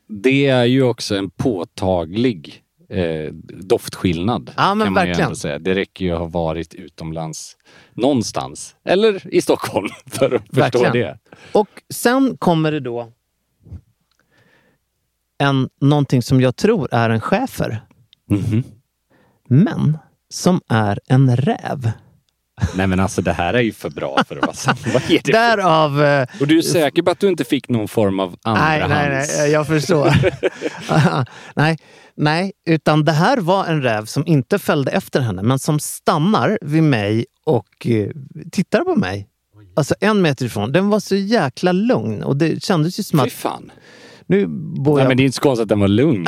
[0.07, 4.51] Det är ju också en påtaglig eh, doftskillnad.
[4.57, 5.35] Ja, men kan man ju verkligen.
[5.35, 5.59] säga.
[5.59, 7.57] Det räcker ju att ha varit utomlands
[7.93, 8.75] någonstans.
[8.85, 10.93] Eller i Stockholm för att förstå Verkligen.
[10.93, 11.19] det.
[11.51, 13.11] Och sen kommer det då
[15.39, 17.83] en, någonting som jag tror är en schäfer,
[18.29, 18.63] Mhm.
[19.49, 19.97] men
[20.29, 21.91] som är en räv.
[22.75, 24.79] Nej men alltså det här är ju för bra för att vara sant.
[24.93, 25.31] Vad är det?
[25.31, 26.03] Därav...
[26.03, 29.27] eh, Och du är säker på att du inte fick någon form av Nej, andrahands...
[29.29, 30.13] nej, nej, jag förstår.
[31.55, 31.77] nej,
[32.15, 36.59] nej, utan det här var en räv som inte följde efter henne, men som stannar
[36.61, 38.09] vid mig och eh,
[38.51, 39.27] tittar på mig.
[39.75, 40.71] Alltså en meter ifrån.
[40.71, 43.71] Den var så jäkla lugn och det kändes ju som Fy att fan.
[44.29, 46.27] Nu bor Nej jag men det är inte så konstigt att den var lugn.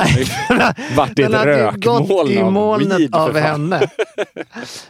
[0.95, 3.41] Vart det ett rökmoln i av molnet av fan.
[3.43, 3.87] henne.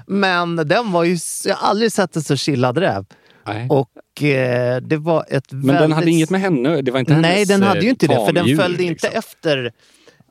[0.08, 1.18] Men den var ju...
[1.46, 3.06] Jag har aldrig sett en så chillad räv.
[3.48, 3.68] Nej.
[3.70, 5.82] Och eh, det var ett Men väldigt...
[5.82, 8.26] den hade inget med henne Det var inte Nej, den hade ju eh, inte det.
[8.26, 9.20] För den följde inte liksom.
[9.20, 9.72] efter eh,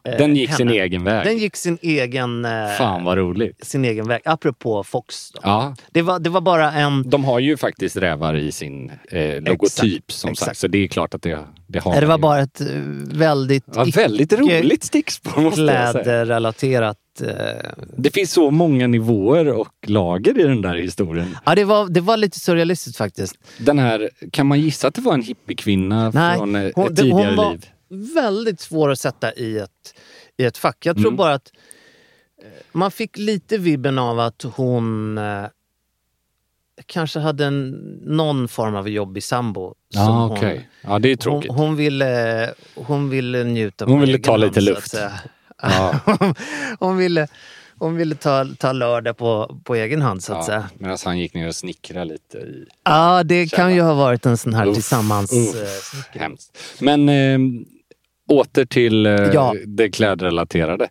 [0.02, 0.56] Den gick henne.
[0.56, 1.24] sin egen väg.
[1.26, 3.64] Den gick sin egen, eh, Fan vad roligt.
[3.66, 4.20] sin egen väg.
[4.24, 5.30] Apropå Fox.
[5.32, 5.40] Då.
[5.42, 7.10] Ja, Det, var, det var bara en...
[7.10, 10.46] de har ju faktiskt rävar i sin eh, logotyp som exakt.
[10.46, 10.58] sagt.
[10.58, 12.20] Så det är klart att det, det har Nej, det var ju.
[12.22, 12.66] bara ett eh,
[13.14, 16.94] väldigt Ja, väldigt roligt stickspår måste jag säga.
[17.22, 21.36] Eh, Det finns så många nivåer och lager i den där historien.
[21.46, 23.34] ja, det var, det var lite surrealistiskt faktiskt.
[23.58, 27.26] Den här, kan man gissa att det var en hippiekvinna från eh, hon, ett tidigare
[27.26, 27.66] hon var liv?
[27.90, 29.94] Väldigt svår att sätta i ett,
[30.36, 30.86] i ett fack.
[30.86, 31.16] Jag tror Mm.
[31.16, 31.52] bara att
[32.42, 35.44] eh, man fick lite vibben av att hon eh,
[36.86, 37.68] kanske hade en,
[38.04, 39.74] någon form av jobbig sambo.
[39.88, 40.68] Ja, hon- okej.
[40.82, 41.50] Ja, det är tråkigt.
[41.50, 44.94] Hon, hon, ville, hon ville njuta Hon ville ta hand, lite luft.
[45.62, 46.00] Ja.
[46.78, 47.28] hon ville,
[47.78, 50.70] hon ville ta, ta lördag på, på egen hand så att Ja, säga.
[50.78, 52.66] Medan han gick ner och snickrade lite i...
[52.84, 55.32] Ja, det kan ju ha varit en sån här Uff, tillsammans...
[55.32, 55.94] uff.
[56.14, 56.20] eh.
[56.20, 56.58] Hemskt.
[56.80, 57.38] Men eh,
[58.30, 59.54] åter till eh, Ja.
[59.66, 60.88] det klädrelaterade.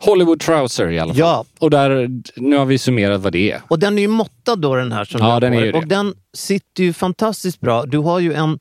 [0.00, 1.20] Hollywood Trouser i alla fall.
[1.20, 1.44] Ja.
[1.58, 3.60] Och där, nu har vi summerat vad det är.
[3.68, 5.76] Och den är ju måttad då den här som Ja, den är.
[5.76, 7.84] Och den sitter ju fantastiskt bra.
[7.86, 8.58] Du har ju en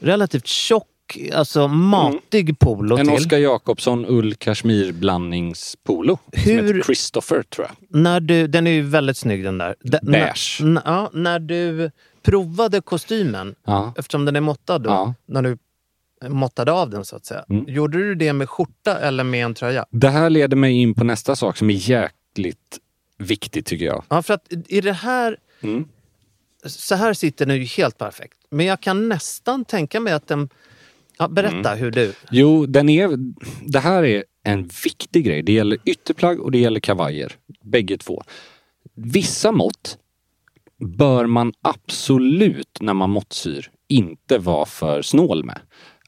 [0.00, 0.86] relativt tjock,
[1.34, 3.14] alltså matig polo En till.
[3.16, 6.18] Oscar Jakobsson ull kashmir blandningspolo.
[6.34, 8.00] Som Hur- heter Christopher tror jag.
[8.00, 9.74] När du, den är ju väldigt snygg den där.
[9.80, 10.58] Den, Beige.
[10.62, 11.90] När, ja, när du
[12.22, 13.94] provade kostymen, Ja.
[13.98, 15.14] eftersom den är måttad då, Ja.
[15.26, 15.58] när du
[16.28, 17.44] måttade av den så att säga.
[17.48, 17.64] Mm.
[17.68, 19.86] Gjorde du det med skjorta eller med en tröja?
[19.90, 22.78] Det här leder mig in på nästa sak som är jäkligt
[23.18, 24.04] viktigt tycker jag.
[24.08, 25.36] Ja, för att i det här...
[25.60, 25.88] Mm.
[26.64, 28.38] Så här sitter den ju helt perfekt.
[28.50, 30.48] Men jag kan nästan tänka mig att den...
[31.18, 31.78] Ja, berätta Mm.
[31.78, 32.12] hur du...
[32.30, 33.10] Jo, den är,
[33.72, 35.42] det här är en viktig grej.
[35.42, 37.32] Det gäller ytterplagg och det gäller kavajer.
[37.64, 38.22] Bägge två.
[38.94, 39.98] Vissa mått
[40.78, 45.60] bör man absolut när man måttsyr inte vara för snål med.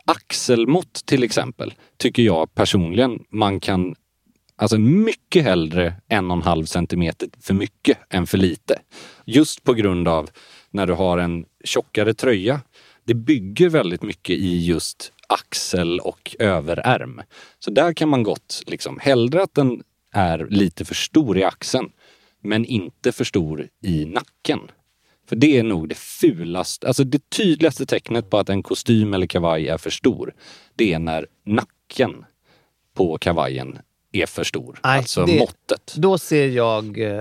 [0.05, 3.95] Axelmått till exempel tycker jag personligen man kan
[4.57, 8.81] Alltså mycket hellre en och en halv centimeter för mycket än för lite.
[9.25, 10.31] Just på grund av
[10.71, 12.61] när du har en tjockare tröja.
[13.05, 17.23] Det bygger väldigt mycket i just axel och överärm.
[17.59, 21.91] Så där kan man gott liksom hellre att den är lite för stor i axeln
[22.43, 24.61] men inte för stor i nacken.
[25.29, 29.27] För det är nog det fulaste, alltså det tydligaste tecknet på att en kostym eller
[29.27, 30.35] kavaj är för stor.
[30.75, 32.25] Det är när nacken
[32.95, 33.79] på kavajen
[34.13, 34.81] är för stor.
[34.85, 35.95] Nej, alltså det- måttet.
[35.97, 37.21] Då ser jag uh,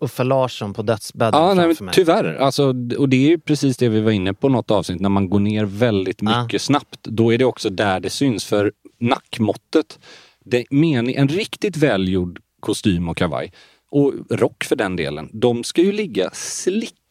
[0.00, 1.94] Uffe Larsson på dödsbädden Ja, nej, framför men mig.
[1.94, 2.34] tyvärr.
[2.34, 5.00] Alltså, och det är ju precis det vi var inne på något avsnitt.
[5.00, 8.44] När man går ner väldigt mycket snabbt, då är det också där det syns.
[8.44, 9.98] För nackmåttet,
[10.44, 13.52] det mening, en riktigt välgjord kostym och kavaj,
[13.90, 16.30] och rock för den delen, de ska ju ligga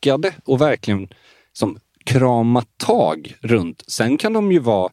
[0.02, 1.08] lyckade och verkligen
[1.54, 3.84] som krama tag runt.
[3.88, 4.92] Sen kan de ju vara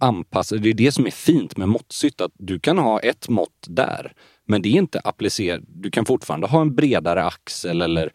[0.00, 0.60] anpassade.
[0.60, 4.12] Det är det som är fint med måttsytt, att du kan ha ett mått där.
[4.46, 5.60] Men det är inte applicerat.
[5.68, 8.12] Du kan fortfarande ha en bredare axel eller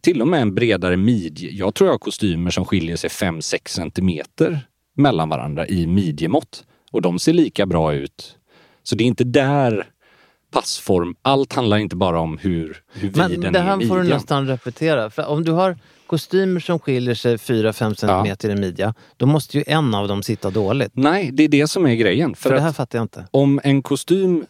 [0.00, 1.50] till och med en bredare midje.
[1.50, 4.60] Jag tror jag har kostymer som skiljer sig 5-6 centimeter
[4.96, 6.64] mellan varandra i midjemått.
[6.90, 8.38] Och de ser lika bra ut.
[8.82, 9.86] Så det är inte där
[10.52, 13.88] passform, allt handlar inte bara om hur, hur vid Men den det är i här
[13.88, 15.10] får du nästan repetera.
[15.10, 19.64] För om du har kostymer som skiljer sig 4-5 centimeter i midja, då måste ju
[19.66, 20.92] en av dem sitta dåligt.
[20.94, 22.34] Nej, det är det som är grejen.
[22.34, 23.26] För, För det här fattar jag inte.
[23.30, 24.46] om en kostym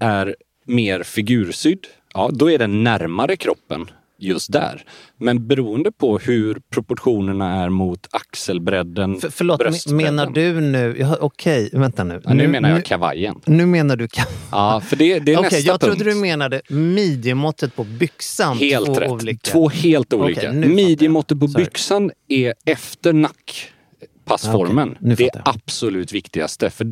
[0.00, 4.84] är mer figursydd, ja då är den närmare kroppen just där.
[5.18, 10.14] Men beroende på hur proportionerna är mot axelbredden, För, förlåt, bröstbredden.
[10.16, 10.96] menar du nu...
[10.98, 12.20] Ja, Okej, vänta nu.
[12.24, 13.34] Ja, nu menar jag nu, kavajen.
[13.46, 14.04] nu menar du...
[14.04, 16.14] Okej, Ja, för det, det är nästa jag trodde punkt.
[16.14, 18.56] du menade midjemåttet på byxan.
[18.58, 19.10] Helt två rätt.
[19.10, 19.50] Olika.
[19.52, 20.52] Två helt olika.
[20.52, 20.74] Nu jag.
[20.74, 21.64] Midjemåttet på Sorry.
[21.64, 24.96] byxan är efter nackpassformen.
[25.00, 26.70] Nu det är absolut viktigaste.
[26.70, 26.86] För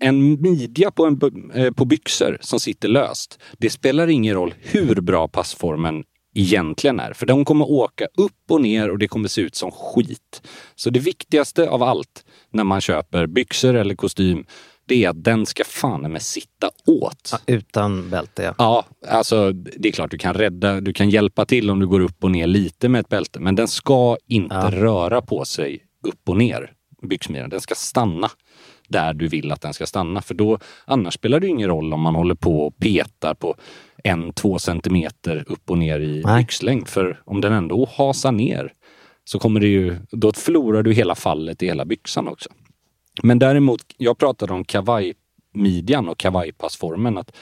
[0.00, 5.00] en midja på, en, eh, på byxor som sitter löst, det spelar ingen roll hur
[5.00, 7.12] bra passformen egentligen är.
[7.12, 10.42] För de kommer åka upp och ner och det kommer se ut som skit.
[10.74, 14.46] Så det viktigaste av allt när man köper byxor eller kostym,
[14.86, 17.28] det är att den ska fan med sitta åt.
[17.32, 18.54] Ja, utan bälte, ja.
[18.58, 22.00] Ja, alltså det är klart du kan rädda, du kan hjälpa till om du går
[22.00, 23.40] upp och ner lite med ett bälte.
[23.40, 24.70] Men den ska inte Ja.
[24.70, 27.50] röra på sig upp och ner, byxmedjan.
[27.50, 28.30] Den ska stanna
[28.88, 30.22] där du vill att den ska stanna.
[30.22, 33.54] För då, annars spelar det ingen roll om man håller på och petar på
[34.04, 36.42] en, två centimeter upp och ner i Nej.
[36.42, 36.88] byxlängd.
[36.88, 38.72] För om den ändå hasar ner
[39.24, 42.50] så kommer det ju, då förlorar du hela fallet i hela byxan också.
[43.22, 47.18] Men däremot, jag pratade om kavajmidjan och kavajpassformen.
[47.18, 47.36] Att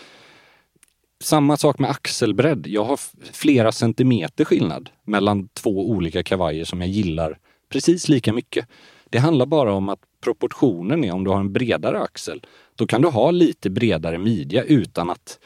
[1.22, 2.66] samma sak med axelbredd.
[2.66, 3.00] Jag har
[3.32, 8.68] flera centimeter skillnad mellan två olika kavajer som jag gillar precis lika mycket.
[9.12, 13.02] Det handlar bara om att proportionen är om du har en bredare axel, då kan
[13.02, 15.38] du ha lite bredare midja utan att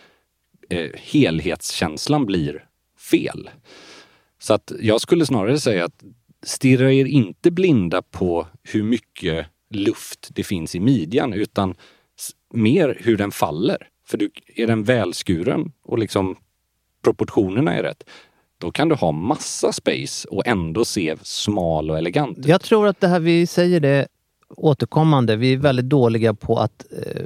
[0.69, 2.65] eh, helhetskänslan blir
[3.11, 3.51] fel.
[4.39, 6.05] Så att jag skulle snarare säga att
[6.43, 11.75] stirra er inte blinda på hur mycket luft det finns i midjan utan
[12.55, 13.89] mer hur den faller.
[14.07, 16.37] För du, är den välskuren och liksom
[17.05, 18.05] proportionerna är rätt,
[18.59, 22.47] då kan du ha massa space och ändå se smal och elegant ut.
[22.47, 24.07] Jag tror att det här vi säger det
[24.57, 25.37] återkommande.
[25.37, 27.23] Vi är väldigt dåliga på att eh,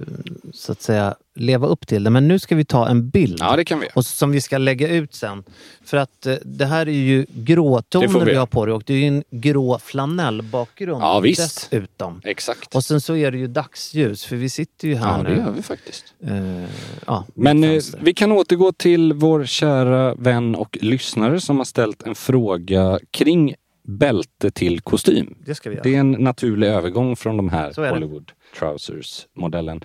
[0.52, 2.10] så att säga leva upp till det.
[2.10, 3.86] Men nu ska vi ta en bild Ja, det kan vi.
[3.94, 5.44] och som vi ska lägga ut sen.
[5.84, 8.82] För att eh, det här är ju gråtoner Det vi vi har på det och
[8.86, 11.70] det är ju en grå flanellbakgrund Ja, visst.
[11.70, 12.20] dessutom.
[12.24, 12.74] Exakt.
[12.74, 15.36] Och sen så är det ju dagsljus för vi sitter ju här Ja, det nu.
[15.36, 16.14] gör vi faktiskt.
[16.26, 16.64] Eh,
[17.06, 22.02] ja, Men eh, vi kan återgå till vår kära vän och lyssnare som har ställt
[22.02, 23.54] en fråga kring
[23.98, 25.34] bälte till kostym.
[25.44, 25.82] det ska vi göra.
[25.82, 27.90] Det är en naturlig övergång från de här.
[27.90, 29.80] Hollywood Trousers-modellen.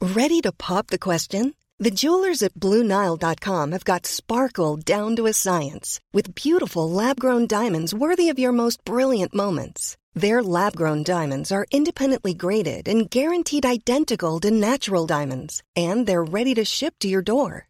[0.00, 1.52] Ready to pop the question?
[1.84, 7.46] The jewelers at BlueNile.com have got sparkle down to a science with beautiful lab grown
[7.46, 9.96] diamonds worthy of your most brilliant moments.
[10.14, 16.24] Their lab grown diamonds are independently graded and guaranteed identical to natural diamonds, and they're
[16.24, 17.69] ready to ship to your door.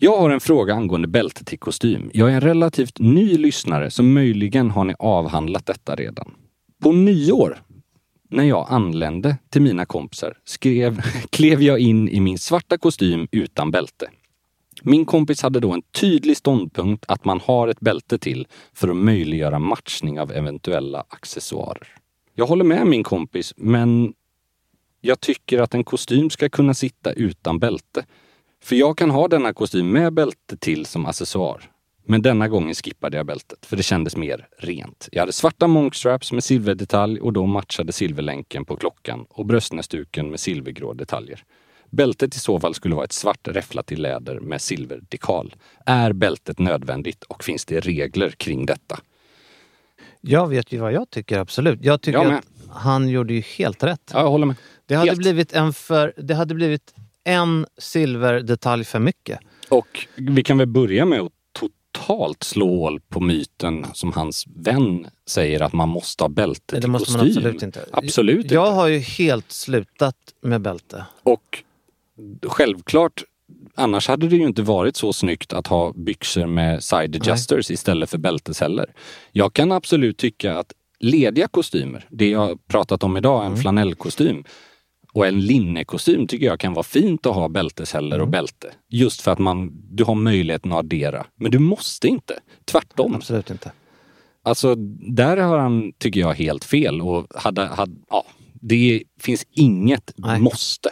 [0.00, 2.10] Jag har en fråga angående bälte till kostym.
[2.14, 6.34] Jag är en relativt ny lyssnare, så möjligen har ni avhandlat detta redan.
[6.82, 7.58] På nyår,
[8.30, 13.70] när jag anlände till mina kompisar, skrev, klev jag in i min svarta kostym utan
[13.70, 14.10] bälte.
[14.82, 18.96] Min kompis hade då en tydlig ståndpunkt att man har ett bälte till för att
[18.96, 21.88] möjliggöra matchning av eventuella accessoarer.
[22.34, 24.12] Jag håller med min kompis, men
[25.00, 28.04] jag tycker att en kostym ska kunna sitta utan bälte.
[28.68, 31.70] För jag kan ha denna kostym med bälte till som accessoar.
[32.06, 35.08] Men denna gången skippade jag bältet, för det kändes mer rent.
[35.12, 40.40] Jag hade svarta monkstraps med silverdetalj och då matchade silverlänken på klockan och bröstnäsduken med
[40.40, 41.44] silvergrå detaljer.
[41.90, 45.54] Bältet i så fall skulle vara ett svart räfflat i läder med silverdekal.
[45.86, 49.00] Är bältet nödvändigt och finns det regler kring detta?
[50.20, 51.84] Jag vet ju vad jag tycker absolut.
[51.84, 54.10] Jag tycker Jag att han gjorde ju helt rätt.
[54.12, 54.56] Ja, jag håller med.
[54.86, 55.18] Det hade, Helt.
[55.18, 56.94] blivit en för, det hade blivit
[57.28, 59.38] en silverdetalj för mycket.
[59.68, 65.06] Och vi kan väl börja med att totalt slå hål på myten som hans vän
[65.26, 67.38] säger att man måste ha bälte Det till måste man kostym.
[67.38, 67.84] absolut inte.
[67.92, 68.74] Absolut Jag inte.
[68.74, 71.04] har ju helt slutat med bälte.
[71.22, 71.62] Och
[72.46, 73.22] självklart,
[73.74, 78.10] annars hade det ju inte varit så snyggt att ha byxor med side adjusters istället
[78.10, 78.86] för bältes heller.
[79.32, 84.44] Jag kan absolut tycka att lediga kostymer, det jag pratat om idag, en flanellkostym
[85.18, 88.72] och en linnekostym tycker jag kan vara fint att ha bältesheller och bälte.
[88.88, 91.26] Just för att man, du har möjligheten att addera.
[91.34, 92.40] Men du måste inte.
[92.64, 93.14] Tvärtom.
[93.14, 93.72] Absolut inte.
[94.42, 94.74] Alltså,
[95.14, 97.02] där har han, tycker jag, helt fel.
[97.02, 98.24] Och hade, hade, ja,
[98.60, 100.40] det finns inget Nej.
[100.40, 100.90] måste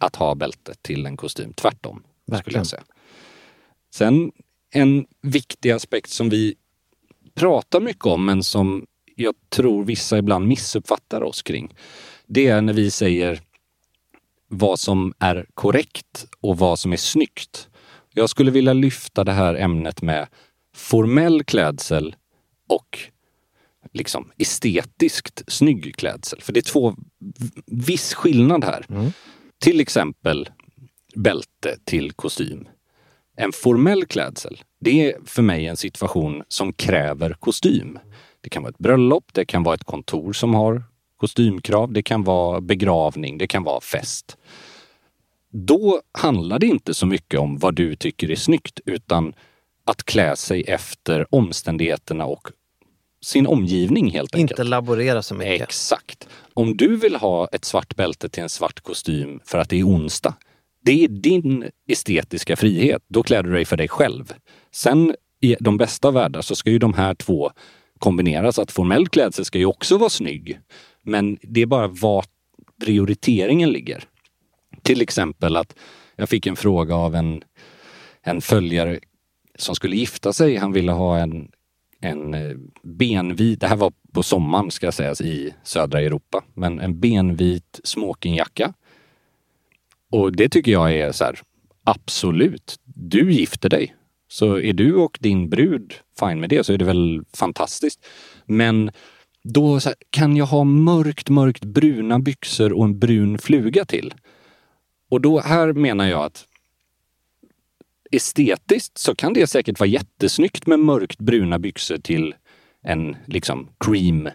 [0.00, 1.52] att ha bälte till en kostym.
[1.52, 2.58] Tvärtom, skulle Verkligen.
[2.60, 2.82] jag säga.
[3.94, 4.32] Sen
[4.70, 6.54] en viktig aspekt som vi
[7.34, 11.74] pratar mycket om, men som jag tror vissa ibland missuppfattar oss kring.
[12.26, 13.40] Det är när vi säger
[14.48, 17.68] vad som är korrekt och vad som är snyggt.
[18.14, 20.28] Jag skulle vilja lyfta det här ämnet med
[20.74, 22.16] formell klädsel
[22.68, 22.98] och
[23.92, 26.40] liksom estetiskt snygg klädsel.
[26.42, 26.96] För det är två
[27.66, 28.86] viss skillnad här.
[29.60, 30.48] Till exempel,
[31.14, 32.68] bälte till kostym.
[33.36, 37.98] En formell klädsel, det är för mig en situation som kräver kostym.
[38.40, 40.82] Det kan vara ett bröllop, det kan vara ett kontor som har
[41.18, 44.36] kostymkrav, det kan vara begravning, det kan vara fest.
[45.52, 49.32] Då handlar det inte så mycket om vad du tycker är snyggt, utan
[49.84, 52.50] att klä sig efter omständigheterna och
[53.20, 54.50] sin omgivning helt enkelt.
[54.50, 55.62] Inte laborera så mycket.
[55.62, 56.28] Exakt.
[56.54, 59.84] Om du vill ha ett svart bälte till en svart kostym för att det är
[59.84, 60.34] onsdag,
[60.84, 63.02] det är din estetiska frihet.
[63.08, 64.32] Då klär du dig för dig själv.
[64.72, 67.50] Sen i de bästa världar så ska ju de här två
[67.98, 68.58] kombineras.
[68.58, 70.60] Att formell klädsel ska ju också vara snygg.
[71.08, 72.24] Men det är bara var
[72.84, 74.04] prioriteringen ligger.
[74.82, 75.74] Till exempel att
[76.16, 77.42] jag fick en fråga av en,
[78.22, 79.00] en följare
[79.58, 80.56] som skulle gifta sig.
[80.56, 81.50] Han ville ha en,
[82.00, 87.00] en eh, benvit, det här var på sommaren ska sägas i södra Europa, men en
[87.00, 88.72] benvit smokingjacka.
[90.10, 91.40] Och det tycker jag är så här,
[91.84, 93.94] absolut, du gifter dig.
[94.28, 98.06] Så är du och din brud fine med det så är det väl fantastiskt.
[98.46, 98.90] Men
[99.44, 104.14] då här, kan jag ha mörkt, mörkt bruna byxor och en brun fluga till.
[105.10, 106.44] Och då här menar jag att
[108.10, 112.34] estetiskt så kan det säkert vara jättesnyggt med mörkt bruna byxor till
[112.82, 114.28] en liksom cream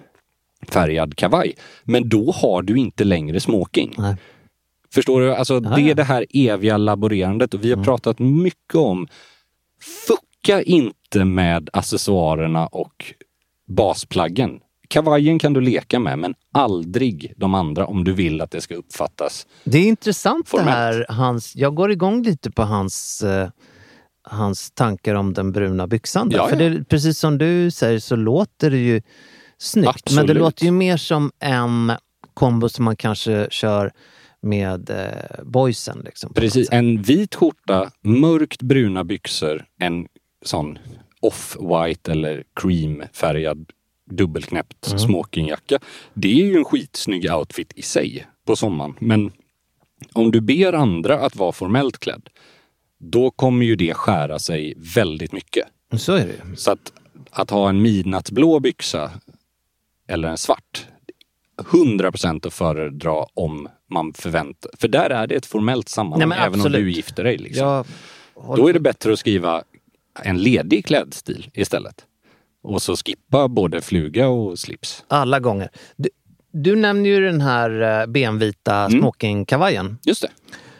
[0.67, 1.55] färgad kavaj.
[1.83, 3.93] Men då har du inte längre smoking.
[3.97, 4.15] Nej.
[4.93, 5.35] Förstår du?
[5.35, 9.07] Alltså, det är det här eviga laborerandet och vi har pratat mycket om
[10.07, 13.13] fucka inte med accessoarerna och
[13.67, 14.59] basplaggen.
[14.93, 18.75] Kavajen kan du leka med, men aldrig de andra om du vill att det ska
[18.75, 19.47] uppfattas.
[19.63, 20.67] Det är intressant Formellt.
[20.67, 21.05] det här.
[21.09, 23.49] Hans, jag går igång lite på hans, eh,
[24.23, 26.29] hans tankar om den bruna byxan.
[26.29, 26.37] Där.
[26.37, 26.69] Ja, För ja.
[26.69, 29.01] det, precis som du säger så låter det ju
[29.57, 29.85] snyggt.
[29.85, 30.37] Men det Absolut.
[30.37, 31.91] låter ju mer som en
[32.33, 33.91] kombo som man kanske kör
[34.41, 36.01] med eh, boysen.
[36.05, 40.07] Liksom, Precis, en vit skjorta, mörkt bruna byxor, en
[40.45, 40.77] sån
[41.21, 43.65] off-white eller cream-färgad
[44.11, 44.99] dubbelknäppt Mm.
[44.99, 45.79] smokingjacka.
[46.13, 48.95] Det är ju en skitsnygg outfit i sig på sommaren.
[48.99, 49.31] Men
[50.13, 52.29] om du ber andra att vara formellt klädd,
[52.99, 55.67] då kommer ju det skära sig väldigt mycket.
[55.97, 56.57] Så är det.
[56.57, 56.93] Så att,
[57.31, 59.11] att ha en midnattsblå byxa
[60.07, 60.87] eller en svart,
[61.73, 64.71] 100 procent att föredra om man förväntar...
[64.79, 67.37] För där är det ett formellt sammanhang, Nej, även om du gifter dig.
[67.37, 67.83] Liksom.
[68.55, 69.63] Då är det bättre att skriva
[70.23, 72.05] en ledig klädstil istället.
[72.63, 75.03] Och så skippa både fluga och slips.
[75.07, 75.69] Alla gånger.
[75.95, 76.09] Du,
[76.51, 78.99] du nämner ju den här eh, benvita Mm.
[78.99, 79.97] smokingkavajen.
[80.03, 80.29] Just det.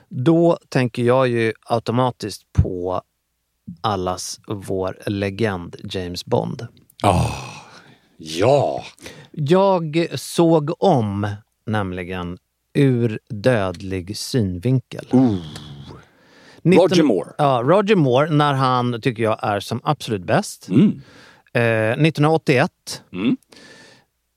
[0.10, 3.02] Då tänker jag ju automatiskt på
[3.82, 6.68] allas vår legend James Bond.
[8.18, 8.84] Ja!
[9.32, 11.28] Jag såg om
[11.66, 12.38] nämligen
[12.76, 15.06] Ur dödlig synvinkel.
[16.64, 17.30] Nitton- Roger Moore.
[17.38, 20.70] Ja, Roger Moore när han tycker jag är som absolut bäst.
[20.70, 21.02] Mm.
[21.54, 22.72] Eh, 1981.
[23.14, 23.38] Mm.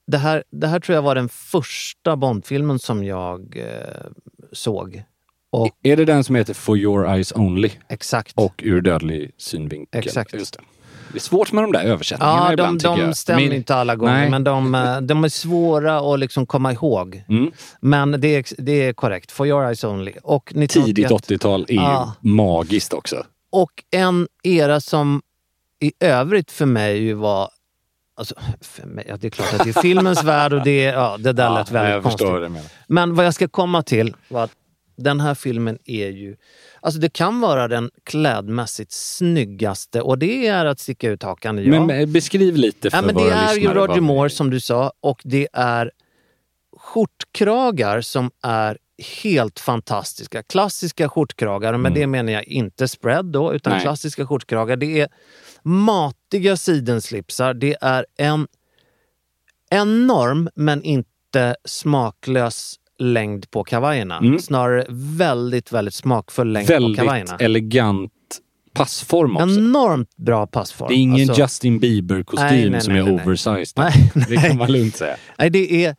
[0.07, 4.07] Det, här, det här tror jag var den första Bondfilmen som jag eh,
[4.53, 5.03] såg.
[5.51, 7.71] Och Är det den som heter For your eyes only?
[7.89, 8.33] exakt.
[8.37, 9.99] Och Ur dödlig synvinkel?
[10.01, 10.35] Exakt.
[10.35, 10.61] Just det.
[11.13, 13.17] det är svårt med de där översättningarna Ja, de, ibland de jag.
[13.17, 14.31] stämmer Men- inte alla gånger, Nej.
[14.31, 17.25] men de, eh, de är svåra att liksom komma ihåg.
[17.29, 17.51] Mm.
[17.81, 19.33] Men det är, det är korrekt.
[19.33, 20.13] For your eyes only.
[20.23, 20.87] Och 1981.
[20.87, 22.13] Tidigt 80-tal är Ja.
[22.21, 23.25] magiskt också.
[23.51, 25.23] Och en era som
[25.81, 27.51] i övrigt för mig ju var...
[28.19, 31.17] Alltså, för mig, ja, det är klart att det är filmens värld och det, ja,
[31.19, 32.21] det där lät väldigt jag konstigt.
[32.21, 32.61] förstår vad.
[32.89, 34.53] Men vad jag ska komma till var att
[34.97, 36.37] den här filmen är ju...
[36.81, 41.65] Alltså det kan vara den klädmässigt snyggaste och det är att sticka ut hakan.
[41.65, 41.81] Ja.
[41.81, 44.61] Men eh, beskriv lite för Ja, men det våra är ju Roger Moore som du
[44.61, 45.91] sa och det är
[46.77, 48.79] skjortkragar som är
[49.23, 50.43] helt fantastiska.
[50.43, 53.83] Klassiska skjortkragar, men det menar jag inte spread då, utan Nej.
[53.83, 54.77] klassiska skjortkragar.
[54.77, 55.09] Det är
[55.63, 57.55] matiga sidenslipsar.
[57.55, 58.47] Det är en
[59.71, 64.19] enorm, men inte smaklös längd på kavajerna.
[64.19, 64.39] Mm.
[64.39, 67.37] Snarare väldigt, väldigt smakfull längd på Väldigt kavajerna.
[67.37, 68.13] elegant
[68.73, 69.49] passform också.
[69.59, 70.89] Enormt bra passform.
[70.89, 73.25] Det är ingen Alltså- Justin Nej, Bieber-kostym nej, som nej, är nej, nej.
[73.25, 73.73] oversized.
[73.77, 75.17] Nej, Det kan man lugnt säga.
[75.39, 75.97] Nej, det är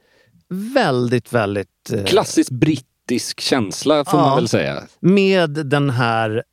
[0.49, 1.67] väldigt, väldigt...
[1.93, 2.49] eh, Klassiskt
[3.07, 4.25] brittisk känsla får Ja.
[4.25, 4.83] man väl säga.
[4.99, 6.43] med den här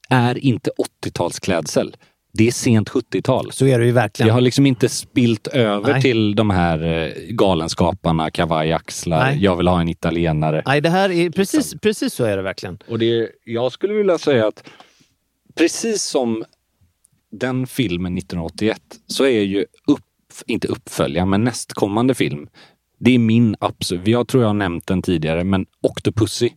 [0.09, 0.71] är inte
[1.05, 1.95] 80-talsklädsel.
[2.33, 3.51] Det är sent 70-tal.
[3.51, 4.27] Så är det ju verkligen.
[4.27, 6.01] Det har liksom inte spilt över Nej.
[6.01, 9.43] till de här eh, galenskaparna, kavajaxlar, Nej.
[9.43, 10.63] jag vill ha en italienare.
[10.65, 12.79] Nej, det här är precis, precis så är det verkligen.
[12.89, 14.63] Och det, jag skulle vilja säga att
[15.55, 16.45] precis som
[17.31, 22.49] den filmen 1981 så är ju upp, inte uppfölja, men nästkommande film.
[22.99, 26.49] Det är min absolut, jag tror jag har nämnt den tidigare, men Octopussy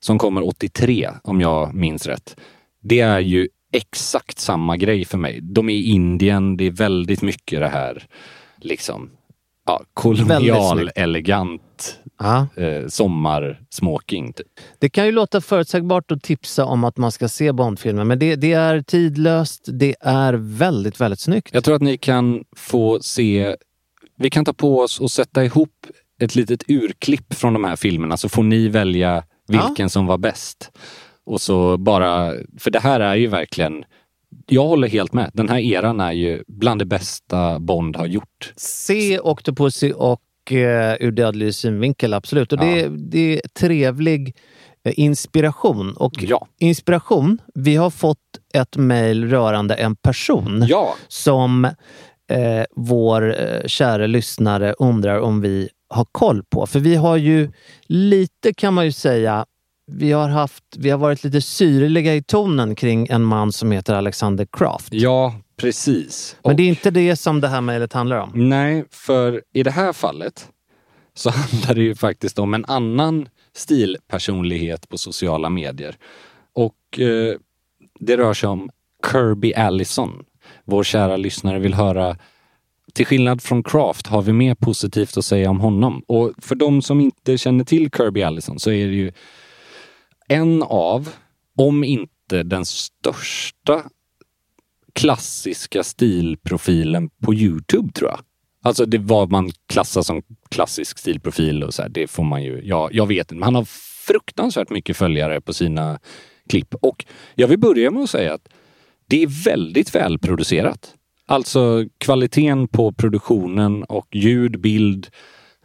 [0.00, 2.36] som kommer 83 om jag minns rätt.
[2.82, 5.40] Det är ju exakt samma grej för mig.
[5.40, 8.06] De är i Indien, det är väldigt mycket det här
[8.60, 9.10] liksom
[9.66, 12.46] ja, kolonial, elegant Ja.
[12.56, 14.32] eh, sommarsmoking.
[14.32, 14.46] Typ.
[14.78, 18.36] Det kan ju låta förutsägbart att tipsa om att man ska se Bondfilmer, men det,
[18.36, 19.68] det är tidlöst.
[19.72, 21.50] Det är väldigt, väldigt snyggt.
[21.52, 23.56] Jag tror att ni kan få se,
[24.16, 25.86] vi kan ta på oss och sätta ihop
[26.20, 30.70] ett litet urklipp från de här filmerna så får ni välja vilken som var bäst.
[31.24, 33.84] Och så bara, för det här är ju verkligen,
[34.46, 35.30] jag håller helt med.
[35.34, 38.52] Den här eran är ju bland det bästa Bond har gjort.
[38.56, 40.20] Se Octopussy och
[40.52, 42.52] eh, Ur dödlig synvinkel, absolut.
[42.52, 44.36] Och det, det är trevlig
[44.84, 45.92] eh, inspiration.
[45.96, 46.46] Och Ja.
[46.58, 48.18] inspiration, vi har fått
[48.54, 51.64] ett mejl rörande en person Ja, som
[52.30, 56.66] eh, vår eh, kära lyssnare undrar om vi har koll på.
[56.66, 57.52] För vi har ju
[57.86, 59.46] lite, kan man ju säga,
[59.92, 63.94] vi har, haft, vi har varit lite syrliga i tonen kring en man som heter
[63.94, 64.88] Alexander Kraft.
[64.92, 66.36] ja precis.
[66.44, 68.30] Men Och- det är inte det som det här mejlet handlar om.
[68.34, 70.48] Nej, för i det här fallet
[71.14, 75.96] så handlar det ju faktiskt om en annan stilpersonlighet på sociala medier.
[76.54, 77.34] Och eh,
[78.00, 78.70] det rör sig om
[79.12, 80.24] Kirby Allison.
[80.64, 82.16] Vår kära lyssnare vill höra
[82.92, 86.02] till skillnad från Craft har vi mer positivt att säga om honom.
[86.06, 89.12] Och för de som inte känner till Kirby Allison så är det ju
[90.30, 91.08] en av,
[91.56, 93.82] om inte den största
[94.92, 98.20] klassiska stilprofilen på Youtube tror jag.
[98.62, 102.60] Alltså det vad man klassar som klassisk stilprofil och så här, det får man ju,
[102.64, 103.34] ja, jag vet inte.
[103.34, 103.64] Men han har
[104.06, 105.98] fruktansvärt mycket följare på sina
[106.48, 106.74] klipp.
[106.74, 107.04] Och
[107.34, 108.48] jag vill börja med att säga att
[109.06, 110.94] det är väldigt välproducerat.
[111.26, 115.06] Alltså kvaliteten på produktionen och ljud, bild,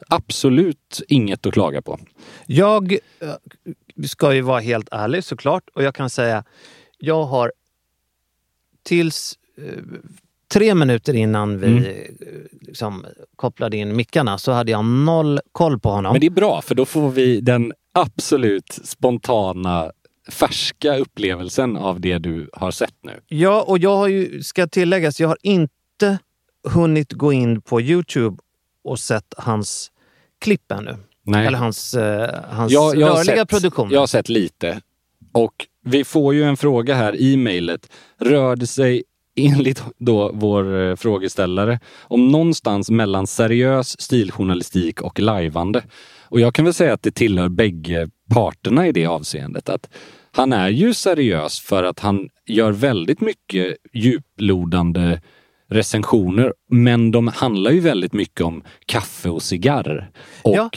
[0.07, 1.99] absolut inget att klaga på.
[2.45, 2.99] Jag eh,
[4.07, 6.43] ska ju vara helt ärlig såklart och jag kan säga
[6.97, 7.51] jag har
[8.83, 9.83] tills eh,
[10.53, 11.83] tre minuter innan vi Mm.
[11.83, 11.91] eh,
[12.61, 16.11] liksom, kopplade in mickarna så hade jag noll koll på honom.
[16.13, 19.91] Men det är bra, för då får vi den absolut spontana,
[20.29, 23.19] färska upplevelsen av det du har sett nu.
[23.27, 26.19] Ja, och jag har ju, ska tilläggas, jag har inte
[26.67, 28.37] hunnit gå in på Youtube
[28.83, 29.91] och sett hans
[30.39, 30.97] klipp ännu.
[31.25, 31.47] Nej.
[31.47, 33.89] Eller hans, eh, hans Jag, jag, rörliga sett, produktion.
[33.91, 34.81] jag har sett lite.
[35.31, 35.53] Och
[35.85, 37.89] vi får ju en fråga här i mejlet.
[38.17, 39.03] Rör det sig
[39.35, 45.83] enligt då vår eh, frågeställare om någonstans mellan seriös stiljournalistik och lajvande?
[46.23, 49.69] Och jag kan väl säga att det tillhör bägge parterna i det avseendet.
[49.69, 49.89] Att
[50.31, 55.21] han är ju seriös för att han gör väldigt mycket djuplodande
[55.75, 60.09] recensioner, men de handlar ju väldigt mycket om kaffe och cigarr.
[60.41, 60.69] Och Ja.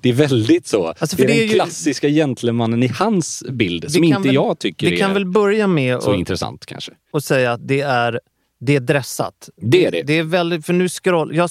[0.00, 0.86] det är väldigt så.
[0.98, 4.20] Alltså, det är det den är ju- klassiska gentlemannen i hans bild, som kan inte
[4.28, 6.92] väl- jag tycker Vi kan är väl börja med så att intressant kanske.
[7.12, 8.20] och säga att det är,
[8.60, 9.48] det är dressat.
[9.56, 10.02] Det är det.
[10.02, 11.50] Det är väldigt, för nu scroll, jag,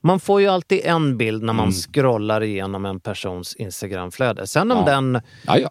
[0.00, 1.72] man får ju alltid en bild när man Mm.
[1.72, 4.46] scrollar igenom en persons Instagramflöde.
[4.46, 4.92] Sen om, Ja.
[4.94, 5.20] den,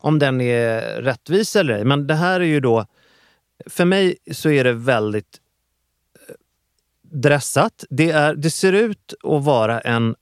[0.01, 1.85] om den är rättvis eller ej.
[1.85, 2.85] Men det här är ju då,
[3.69, 5.39] för mig så är det väldigt
[7.13, 7.83] dressat.
[7.89, 10.15] Det, är, det ser ut att vara en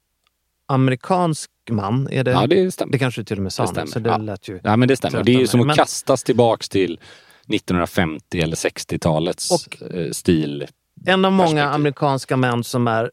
[0.65, 2.07] amerikansk man.
[2.11, 2.91] Är det, Ja, det stämmer.
[2.91, 3.87] det kanske till och med sa Det stämmer.
[3.87, 4.17] så det Ja.
[4.17, 4.59] lät ju...
[4.63, 5.23] Ja, men det stämmer.
[5.23, 6.99] Det är ju som att Men- kastas tillbaks till
[7.47, 10.67] 1950 eller 60-talets Och- eh, stil.
[11.05, 13.11] En av många amerikanska män som är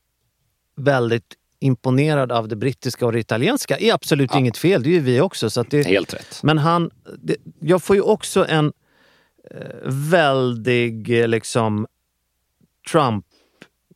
[0.77, 3.79] väldigt imponerad av det brittiska och det italienska.
[3.79, 5.51] är absolut inget fel, det är ju vi också.
[5.51, 6.41] Så det, Helt rätt.
[6.43, 8.73] men han, det, jag får ju också en
[9.51, 11.87] eh, väldig eh, liksom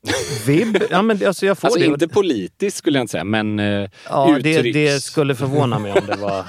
[0.07, 0.83] Trump-vibb.
[0.91, 1.87] ja, men det- alltså jag får Alltså det.
[1.87, 6.07] inte politiskt skulle jag inte säga, men eh, ja, det, det skulle förvåna mig om
[6.07, 6.45] det var...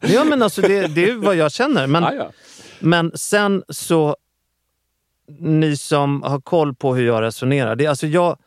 [0.00, 1.86] ja, men alltså det, det är vad jag känner.
[1.86, 2.32] Men, ja.
[2.80, 4.16] Men sen så,
[5.38, 7.76] ni som har koll på hur jag resonerar.
[7.76, 8.38] Det, alltså jag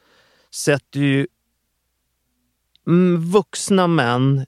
[0.51, 1.27] sätter ju
[3.19, 4.45] vuxna män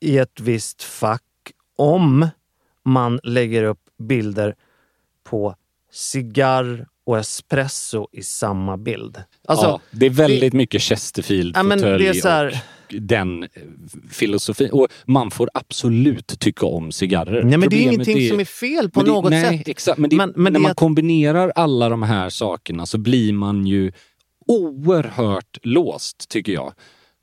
[0.00, 1.22] i ett visst fack
[1.76, 2.28] om
[2.84, 4.54] man lägger upp bilder
[5.24, 5.54] på
[5.92, 9.18] cigarr och espresso i samma bild.
[9.48, 10.82] Alltså, ja, det är väldigt mycket
[11.54, 12.46] Ja, det är fåtölj så här-
[12.88, 13.48] och den eh,
[14.10, 14.70] filosofin.
[14.70, 17.42] Och man får absolut tycka om cigarrer.
[17.42, 19.68] nej, men det är Problemet ingenting som är fel på det- något nej, sätt.
[19.68, 23.32] Exakt, men, det, Men- men när man är- kombinerar alla de här sakerna så blir
[23.32, 23.92] man ju
[24.46, 26.72] oerhört låst, tycker jag,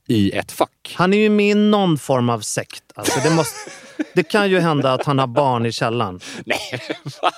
[0.08, 0.94] i ett fack.
[0.98, 2.84] Han är ju med i någon form av sekt.
[2.96, 3.56] Alltså det, måste,
[4.16, 6.20] det kan ju hända att han har barn i källaren.
[6.46, 6.60] Nej,
[7.22, 7.32] va?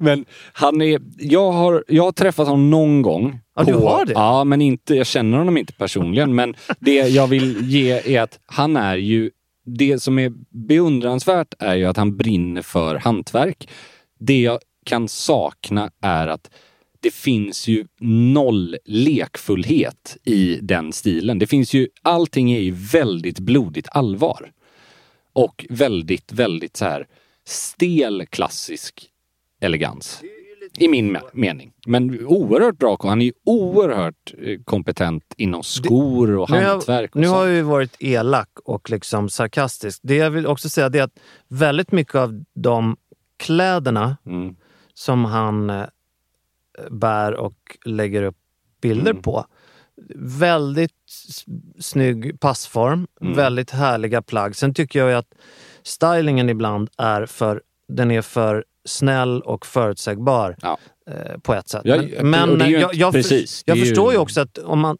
[0.00, 3.40] Men han är, jag har, jag har träffat honom någon gång.
[3.56, 4.12] Ja, du har det?
[4.12, 6.34] Ja, men inte, jag känner honom inte personligen.
[6.34, 9.30] Men det jag vill ge är att han är ju,
[9.66, 10.32] det som är
[10.68, 13.68] beundransvärt är ju att han brinner för hantverk.
[14.20, 16.50] Det jag kan sakna är att
[17.00, 21.38] det finns ju noll lekfullhet i den stilen.
[21.38, 24.52] Det finns ju, allting är ju väldigt blodigt allvar.
[25.32, 27.06] Och väldigt, väldigt så här
[27.46, 29.08] stel klassisk
[29.62, 30.22] elegans.
[30.78, 31.72] I min me- mening.
[31.86, 32.96] Men oerhört bra.
[33.02, 37.14] Han är ju oerhört eh, kompetent inom skor och Nu har- hantverk.
[37.14, 40.00] Och Nu har jag ju varit elak och liksom sarkastisk.
[40.02, 42.96] Det jag vill också säga det är att väldigt mycket av de
[43.36, 44.56] kläderna Mm.
[44.94, 45.84] som han eh,
[46.90, 48.36] bär och lägger upp
[48.80, 49.22] bilder Mm.
[49.22, 49.46] på.
[50.16, 50.92] Väldigt
[51.78, 53.36] snygg passform, Mm.
[53.36, 54.56] väldigt härliga plagg.
[54.56, 55.34] Sen tycker jag att
[55.82, 60.78] stylingen ibland är för, den är för snäll och förutsägbar Ja.
[61.10, 61.82] eh, på ett sätt.
[61.84, 63.62] Ja, men ju jag, inte- jag, precis.
[63.66, 64.96] jag är ju- förstår ju också att, om man,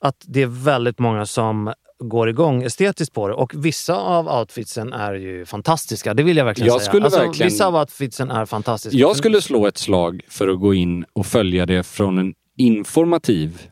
[0.00, 1.72] att det är väldigt många som
[2.04, 3.34] går igång estetiskt på det.
[3.34, 6.14] Och vissa av outfitsen är ju fantastiska.
[6.14, 7.04] Det vill jag verkligen Jag säga.
[7.04, 8.98] alltså, verkligen- Vissa av outfitsen är fantastiska.
[8.98, 13.62] Jag skulle slå ett slag för att gå in och följa det från en informativ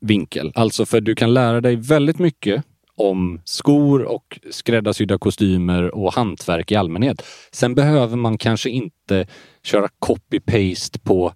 [0.00, 0.52] vinkel.
[0.54, 2.64] Alltså för du kan lära dig väldigt mycket
[3.00, 7.22] om skor och skräddarsydda kostymer och hantverk i allmänhet.
[7.52, 9.26] Sen behöver man kanske inte
[9.62, 11.32] köra copy-paste på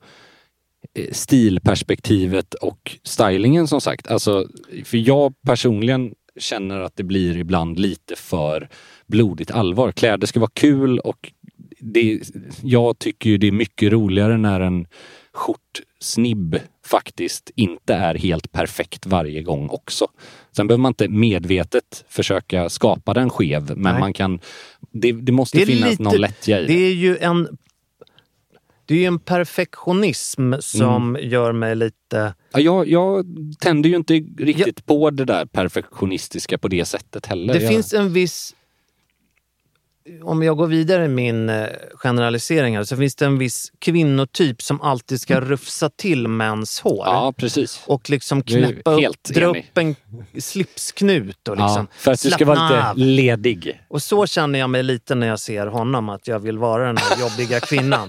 [0.94, 4.08] eh, stilperspektivet och stylingen som sagt.
[4.08, 4.46] Alltså,
[4.84, 8.68] för jag personligen känner att det blir ibland lite för
[9.06, 9.92] blodigt allvar.
[9.92, 11.32] Kläder ska vara kul och
[11.80, 12.20] det,
[12.62, 14.86] jag tycker ju det är mycket roligare när en
[15.32, 20.06] skjortsnibb faktiskt inte är helt perfekt varje gång också.
[20.56, 24.00] Sen behöver man inte medvetet försöka skapa den skev, men Nej.
[24.00, 24.40] man kan...
[24.92, 27.48] Det, det måste Det finnas lite- någon lättja i Det är ju en,
[28.86, 31.30] det är ju en perfektionism som Mm.
[31.30, 32.34] gör mig lite...
[32.52, 33.26] Ja, jag, jag
[33.60, 37.54] tänder ju inte riktigt på det där perfektionistiska på det sättet heller.
[37.54, 38.54] Det jag, finns en viss...
[40.22, 44.62] Om jag går vidare i min eh, generalisering här, så finns det en viss kvinnotyp
[44.62, 47.04] som alltid ska rufsa till mäns hår.
[47.06, 47.14] Mm.
[47.14, 47.82] Ja, precis.
[47.86, 49.96] Och liksom knäppa upp, dra upp en
[50.38, 52.96] slipsknut och liksom ja, för att du ska vara lite av.
[52.98, 53.80] ledig.
[53.88, 56.96] Och så känner jag mig lite när jag ser honom, att jag vill vara den
[56.96, 58.08] här jobbiga kvinnan.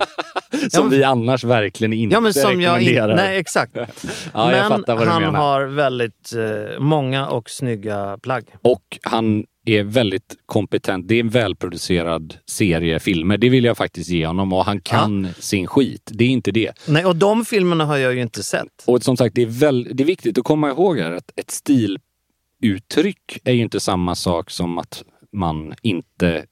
[0.72, 3.16] Som men- vi annars verkligen inte Ja, men som jag in, rekommenderar.
[3.16, 3.76] Nej, exakt.
[4.34, 5.40] Ja, men han menar.
[5.40, 8.44] har väldigt eh, många och snygga plagg.
[8.62, 11.08] Och han är väldigt kompetent.
[11.08, 13.38] Det är en välproducerad serie filmer.
[13.38, 14.54] Det vill jag faktiskt ge honom.
[14.54, 16.12] Och han kan sin skit.
[16.14, 16.72] Det är inte det.
[16.88, 18.84] Nej, och de filmerna har jag ju inte sett.
[18.88, 21.52] Och som sagt, det är, väl, det är viktigt att komma ihåg här att ett
[21.52, 26.46] stiluttryck är ju inte samma sak som att man inte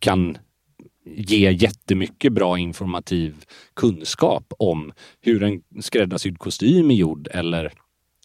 [0.00, 0.38] kan
[1.06, 3.44] ge jättemycket bra informativ
[3.74, 7.72] kunskap om hur en skräddarsydd kostym är gjord eller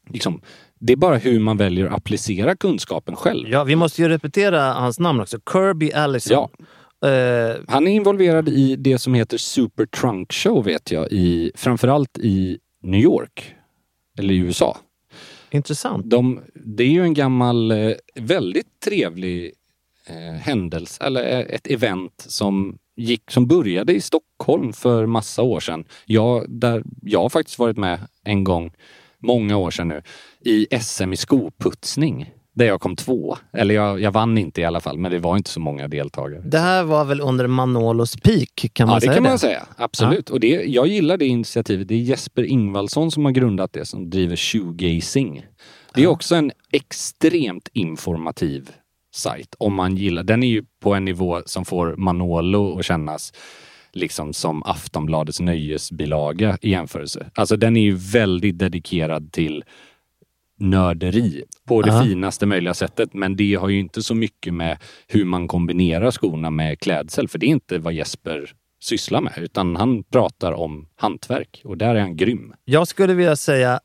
[0.10, 0.42] liksom,
[0.82, 3.50] det är bara hur man väljer att applicera kunskapen själv.
[3.50, 5.38] Ja, vi måste ju repetera hans namn också.
[5.52, 6.50] Kirby Allison.
[7.02, 7.10] Ja.
[7.10, 12.18] Eh, Han är involverad i det som heter Super Trunk Show vet jag, i, framförallt
[12.18, 13.56] i New York.
[14.20, 14.78] Eller i USA.
[15.52, 16.10] intressant.
[16.10, 19.52] De, det är ju en gammal, eh, väldigt trevlig
[20.08, 25.60] eh, händelse, eller eh, ett event som, gick, som började i Stockholm för massa år
[25.60, 25.86] sedan.
[26.06, 28.72] Jag, där, jag har faktiskt varit med en gång,
[29.22, 30.02] många år sedan nu,
[30.40, 32.32] i SM i skoputsning.
[32.54, 33.38] Där jag kom två.
[33.54, 36.42] Eller jag, jag vann inte i alla fall, men det var inte så många deltagare.
[36.46, 39.30] Det här var väl under Manolos peak, kan man ja, det säga kan det?
[39.30, 39.68] man säga.
[39.78, 40.30] Absolut.
[40.30, 41.88] Och det, jag gillar det initiativet.
[41.88, 45.46] Det är Jesper Ingvaldsson som har grundat det, som driver shoegazing.
[45.94, 48.72] Det är också en extremt informativ
[49.14, 50.24] sajt om man gillar.
[50.24, 53.34] Den är ju på en nivå som får Manolo att kännas
[53.94, 57.32] liksom som Aftonbladets nöjesbilaga i jämförelse.
[57.36, 59.64] Alltså den är ju väldigt dedikerad till
[60.58, 62.04] nörderi på det Ja.
[62.04, 63.14] finaste möjliga sättet.
[63.14, 64.78] Men det har ju inte så mycket med
[65.08, 67.28] hur man kombinerar skorna med klädsel.
[67.28, 69.34] För det är inte vad Jesper sysslar med.
[69.38, 72.54] Utan han pratar om hantverk och där är han grym.
[72.66, 73.80] Jag skulle vilja säga,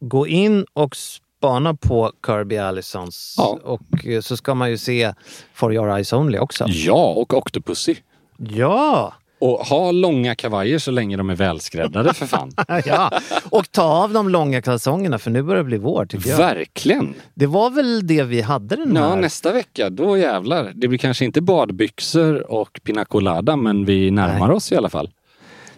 [0.00, 3.34] gå in och spana på Kirby Allisons.
[3.38, 3.58] Ja.
[3.64, 5.14] Och eh, så ska man ju se
[5.54, 6.64] For Your Eyes Only också.
[6.68, 7.94] Ja, och Octopussy.
[8.38, 9.14] Ja!
[9.44, 12.52] Och ha långa kavajer så länge de är välskräddade för fan.
[12.86, 13.10] ja!
[13.50, 16.36] Och ta av de långa kalsongerna för nu börjar det bli vår tycker jag.
[16.36, 17.14] Verkligen!
[17.34, 19.16] Det var väl det vi hade den Ja, här.
[19.20, 20.72] nästa vecka, då jävlar.
[20.74, 24.56] Det blir kanske inte badbyxor och pina colada, men vi närmar Nej.
[24.56, 25.10] oss i alla fall.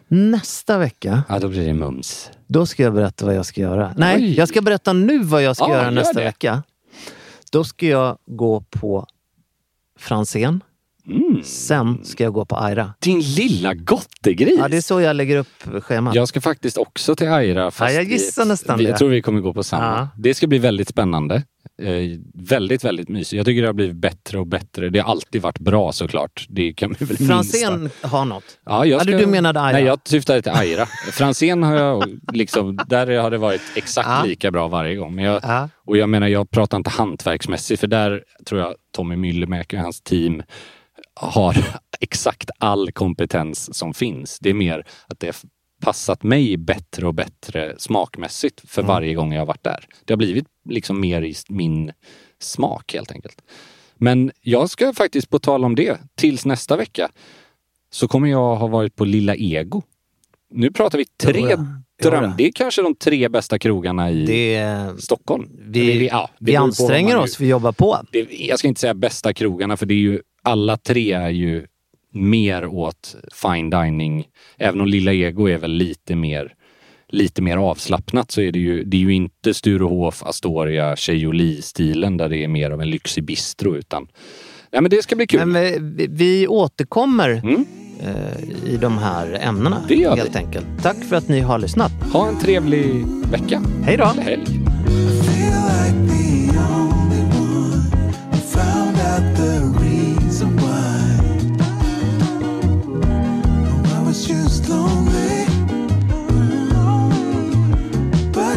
[0.09, 2.31] Nästa vecka, Ja, då blir det mums.
[2.47, 3.95] då ska jag berätta vad jag ska göra.
[3.97, 4.35] Nej, Oj.
[4.39, 6.25] jag ska berätta nu vad jag ska Ja, göra gör nästa det.
[6.25, 6.63] vecka.
[7.53, 9.07] Då ska jag gå på
[9.99, 10.61] Franzén
[11.43, 12.95] Sen ska jag gå på Aira.
[13.01, 14.55] Din lilla gottegris!
[14.59, 16.15] Ja, det är så jag lägger upp schemat.
[16.15, 17.71] Jag ska faktiskt också till Aira.
[17.71, 18.91] Fast Ja, jag gissar nästan vi, det.
[18.91, 19.85] Jag tror vi kommer gå på samma.
[19.85, 20.09] Ja.
[20.19, 21.43] Det ska bli väldigt spännande.
[21.83, 21.89] Eh,
[22.35, 23.33] väldigt, väldigt mysigt.
[23.33, 24.89] Jag tycker det har blivit bättre och bättre.
[24.91, 26.47] Det har alltid varit bra såklart.
[26.49, 28.45] Det kan vi väl Franzén har något.
[28.67, 29.73] Ja, jag Ja, du- du menade Aira.
[29.79, 30.87] Nej, jag syftade till Aira.
[31.13, 34.25] Franzén har jag liksom, där har det varit exakt Ja.
[34.25, 35.15] lika bra varje gång.
[35.15, 35.69] Men jag, Ja.
[35.87, 40.01] och jag menar, jag pratar inte hantverksmässigt för där tror jag Tommy Myllymäki och hans
[40.01, 40.43] team
[41.15, 41.57] har
[42.01, 44.39] exakt all kompetens som finns.
[44.39, 45.37] Det är mer att det har
[45.81, 48.89] passat mig bättre och bättre smakmässigt för Mm.
[48.89, 49.87] varje gång jag har varit där.
[50.05, 51.93] Det har blivit liksom mer i min
[52.39, 53.43] smak helt enkelt.
[53.95, 57.09] Men jag ska faktiskt på tal om det, tills nästa vecka
[57.91, 59.83] så kommer jag ha varit på Lilla Ego.
[60.55, 61.57] Nu pratar vi tre
[62.03, 62.31] dröm.
[62.39, 65.49] Det är kanske de tre bästa krogarna i Det, Stockholm.
[65.65, 67.99] vi Eller ja, vi anstränger oss, vi jobbar på.
[68.13, 71.67] det, jag ska inte säga bästa krogarna för det är ju alla tre är ju
[72.13, 74.27] mer åt fine dining.
[74.59, 76.55] Även om Lilla Ego är väl lite mer
[77.09, 82.29] lite mer avslappnat så är det ju, det är ju inte Sturehof, Astoria, Tjejoli-stilen där
[82.29, 84.09] det är mer av en lyxig bistro utan
[84.73, 85.47] Nej men det ska bli kul.
[85.47, 87.65] Men vi, vi återkommer Mm.
[88.01, 90.39] Eh, i de här ämnena Det gör helt vi.
[90.39, 90.67] enkelt.
[90.83, 91.93] Tack för att ni har lyssnat.
[92.13, 93.63] Ha en trevlig vecka.
[93.85, 94.05] Hej då!
[94.05, 94.61] Helg.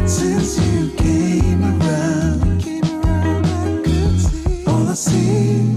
[0.10, 5.77] since you came around, I could see all I see